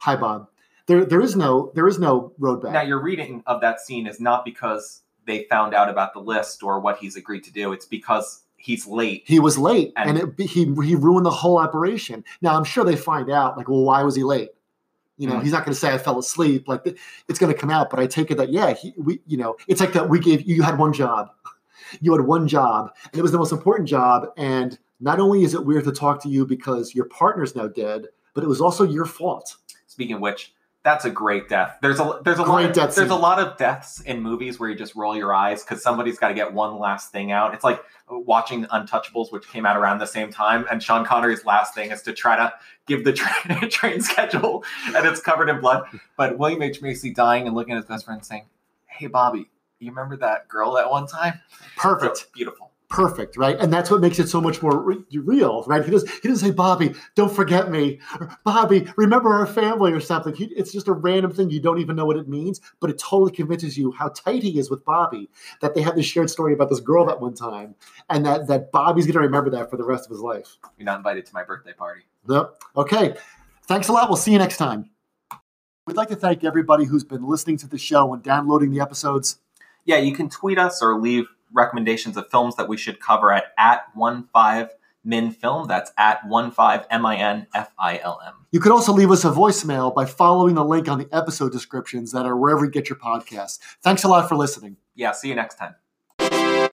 Hi, 0.00 0.16
Bob. 0.16 0.48
There, 0.86 1.04
there 1.04 1.20
is 1.20 1.34
no, 1.36 1.72
there 1.74 1.88
is 1.88 1.98
no 1.98 2.32
road 2.38 2.62
back. 2.62 2.72
Now, 2.72 2.82
your 2.82 3.00
reading 3.00 3.42
of 3.46 3.60
that 3.60 3.80
scene 3.80 4.06
is 4.06 4.20
not 4.20 4.44
because 4.44 5.02
they 5.26 5.44
found 5.44 5.74
out 5.74 5.88
about 5.88 6.12
the 6.12 6.20
list 6.20 6.62
or 6.62 6.78
what 6.80 6.98
he's 6.98 7.16
agreed 7.16 7.42
to 7.44 7.52
do. 7.52 7.72
It's 7.72 7.86
because 7.86 8.42
he's 8.56 8.86
late. 8.86 9.24
he 9.26 9.38
was 9.40 9.58
late 9.58 9.92
and, 9.96 10.18
And- 10.18 10.34
it, 10.40 10.48
he 10.48 10.64
he 10.84 10.94
ruined 10.94 11.26
the 11.26 11.30
whole 11.30 11.58
operation. 11.58 12.24
Now 12.40 12.56
I'm 12.56 12.64
sure 12.64 12.84
they 12.84 12.96
find 12.96 13.30
out 13.30 13.56
like, 13.56 13.68
well, 13.68 13.82
why 13.82 14.02
was 14.02 14.14
he 14.16 14.22
late? 14.24 14.50
You 15.18 15.28
know, 15.28 15.34
Mhm. 15.36 15.42
he's 15.42 15.52
not 15.52 15.64
going 15.64 15.72
to 15.74 15.78
say 15.80 15.92
I 15.92 15.98
fell 15.98 16.18
asleep. 16.18 16.68
Like 16.68 16.98
it's 17.28 17.38
going 17.38 17.52
to 17.52 17.58
come 17.58 17.70
out. 17.70 17.90
But 17.90 18.00
I 18.00 18.06
take 18.06 18.30
it 18.30 18.36
that 18.36 18.50
yeah, 18.52 18.74
he, 18.74 18.92
we 18.96 19.20
you 19.26 19.36
know, 19.36 19.56
it's 19.66 19.80
like 19.80 19.92
that 19.94 20.08
we 20.08 20.18
gave 20.20 20.42
you 20.42 20.62
had 20.62 20.78
one 20.78 20.92
job, 20.92 21.30
you 22.00 22.12
had 22.12 22.20
one 22.26 22.46
job, 22.46 22.92
and 23.12 23.18
it 23.18 23.22
was 23.22 23.32
the 23.32 23.38
most 23.38 23.52
important 23.52 23.88
job. 23.88 24.28
And 24.36 24.78
not 25.00 25.18
only 25.20 25.42
is 25.42 25.54
it 25.54 25.64
weird 25.64 25.84
to 25.84 25.92
talk 25.92 26.22
to 26.22 26.28
you 26.28 26.46
because 26.46 26.94
your 26.94 27.06
partner's 27.06 27.54
now 27.56 27.66
dead, 27.68 28.06
but 28.34 28.44
it 28.44 28.46
was 28.46 28.60
also 28.60 28.84
your 28.84 29.04
fault. 29.06 29.56
Speaking 29.86 30.16
of 30.16 30.20
which, 30.22 30.54
that's 30.86 31.04
a 31.04 31.10
great 31.10 31.48
death. 31.48 31.78
There's 31.82 31.98
a 31.98 32.20
there's 32.22 32.38
a 32.38 32.44
Great 32.44 32.76
lot 32.76 32.78
of, 32.78 32.94
there's 32.94 33.10
a 33.10 33.16
lot 33.16 33.40
of 33.40 33.56
deaths 33.56 34.00
in 34.02 34.22
movies 34.22 34.60
where 34.60 34.70
you 34.70 34.76
just 34.76 34.94
roll 34.94 35.16
your 35.16 35.34
eyes 35.34 35.64
because 35.64 35.82
somebody's 35.82 36.16
got 36.16 36.28
to 36.28 36.34
get 36.34 36.52
one 36.52 36.78
last 36.78 37.10
thing 37.10 37.32
out. 37.32 37.54
It's 37.54 37.64
like 37.64 37.82
watching 38.08 38.66
Untouchables, 38.66 39.32
which 39.32 39.48
came 39.48 39.66
out 39.66 39.76
around 39.76 39.98
the 39.98 40.06
same 40.06 40.30
time, 40.30 40.64
and 40.70 40.80
Sean 40.80 41.04
Connery's 41.04 41.44
last 41.44 41.74
thing 41.74 41.90
is 41.90 42.02
to 42.02 42.12
try 42.12 42.36
to 42.36 42.52
give 42.86 43.02
the 43.02 43.12
train 43.14 43.68
train 43.68 44.00
schedule, 44.00 44.62
and 44.94 45.04
it's 45.04 45.20
covered 45.20 45.48
in 45.48 45.60
blood. 45.60 45.82
But 46.16 46.38
William 46.38 46.62
H 46.62 46.80
Macy 46.80 47.12
dying 47.12 47.48
and 47.48 47.56
looking 47.56 47.74
at 47.74 47.78
his 47.78 47.86
best 47.86 48.04
friend 48.04 48.24
saying, 48.24 48.44
"Hey, 48.84 49.08
Bobby, 49.08 49.50
you 49.80 49.90
remember 49.90 50.16
that 50.18 50.46
girl 50.46 50.74
that 50.74 50.88
one 50.88 51.08
time? 51.08 51.40
Perfect. 51.76 52.18
So 52.18 52.24
beautiful." 52.32 52.70
Perfect, 52.88 53.36
right? 53.36 53.58
And 53.58 53.72
that's 53.72 53.90
what 53.90 54.00
makes 54.00 54.18
it 54.18 54.28
so 54.28 54.40
much 54.40 54.62
more 54.62 54.80
re- 54.80 55.04
real, 55.12 55.64
right? 55.66 55.84
He 55.84 55.90
does 55.90 56.08
he 56.22 56.28
doesn't 56.28 56.48
say, 56.48 56.54
"Bobby, 56.54 56.94
don't 57.14 57.32
forget 57.32 57.70
me," 57.70 58.00
or, 58.20 58.36
"Bobby, 58.44 58.86
remember 58.96 59.32
our 59.32 59.46
family," 59.46 59.92
or 59.92 60.00
something. 60.00 60.34
He, 60.34 60.46
it's 60.46 60.72
just 60.72 60.88
a 60.88 60.92
random 60.92 61.32
thing 61.32 61.50
you 61.50 61.60
don't 61.60 61.78
even 61.78 61.96
know 61.96 62.06
what 62.06 62.16
it 62.16 62.28
means, 62.28 62.60
but 62.80 62.90
it 62.90 62.98
totally 62.98 63.32
convinces 63.32 63.76
you 63.76 63.92
how 63.92 64.08
tight 64.08 64.42
he 64.42 64.58
is 64.58 64.70
with 64.70 64.84
Bobby. 64.84 65.28
That 65.60 65.74
they 65.74 65.82
have 65.82 65.96
this 65.96 66.06
shared 66.06 66.30
story 66.30 66.52
about 66.54 66.68
this 66.68 66.80
girl 66.80 67.06
that 67.06 67.20
one 67.20 67.34
time, 67.34 67.74
and 68.08 68.24
that 68.26 68.46
that 68.48 68.72
Bobby's 68.72 69.06
going 69.06 69.14
to 69.14 69.20
remember 69.20 69.50
that 69.50 69.70
for 69.70 69.76
the 69.76 69.84
rest 69.84 70.06
of 70.06 70.10
his 70.10 70.20
life. 70.20 70.56
You're 70.78 70.86
not 70.86 70.98
invited 70.98 71.26
to 71.26 71.34
my 71.34 71.44
birthday 71.44 71.72
party. 71.72 72.02
Nope. 72.26 72.62
Okay. 72.76 73.14
Thanks 73.66 73.88
a 73.88 73.92
lot. 73.92 74.08
We'll 74.08 74.16
see 74.16 74.32
you 74.32 74.38
next 74.38 74.58
time. 74.58 74.90
We'd 75.86 75.96
like 75.96 76.08
to 76.08 76.16
thank 76.16 76.42
everybody 76.44 76.84
who's 76.84 77.04
been 77.04 77.24
listening 77.28 77.56
to 77.58 77.68
the 77.68 77.78
show 77.78 78.12
and 78.12 78.22
downloading 78.22 78.70
the 78.70 78.80
episodes. 78.80 79.38
yeah, 79.84 79.98
you 79.98 80.12
can 80.14 80.28
tweet 80.28 80.58
us 80.58 80.82
or 80.82 80.98
leave 81.00 81.26
recommendations 81.52 82.16
of 82.16 82.30
films 82.30 82.56
that 82.56 82.68
we 82.68 82.76
should 82.76 83.00
cover 83.00 83.32
at 83.32 83.44
at 83.58 83.84
one 83.94 84.28
five 84.32 84.70
min 85.04 85.30
film. 85.30 85.68
That's 85.68 85.92
at 85.96 86.26
one 86.26 86.50
five 86.50 86.86
m 86.90 87.06
i 87.06 87.16
n 87.16 87.46
f 87.54 87.70
i 87.78 87.98
l 87.98 88.20
m. 88.26 88.34
You 88.50 88.60
could 88.60 88.72
also 88.72 88.92
leave 88.92 89.10
us 89.10 89.24
a 89.24 89.30
voicemail 89.30 89.94
by 89.94 90.04
following 90.04 90.54
the 90.54 90.64
link 90.64 90.88
on 90.88 90.98
the 90.98 91.08
episode 91.12 91.52
descriptions 91.52 92.12
that 92.12 92.26
are 92.26 92.36
wherever 92.36 92.64
you 92.64 92.70
get 92.70 92.88
your 92.88 92.98
podcasts. 92.98 93.58
Thanks 93.82 94.04
a 94.04 94.08
lot 94.08 94.28
for 94.28 94.36
listening. 94.36 94.76
Yeah, 94.94 95.12
see 95.12 95.28
you 95.28 95.34
next 95.34 95.56
time. 95.56 95.76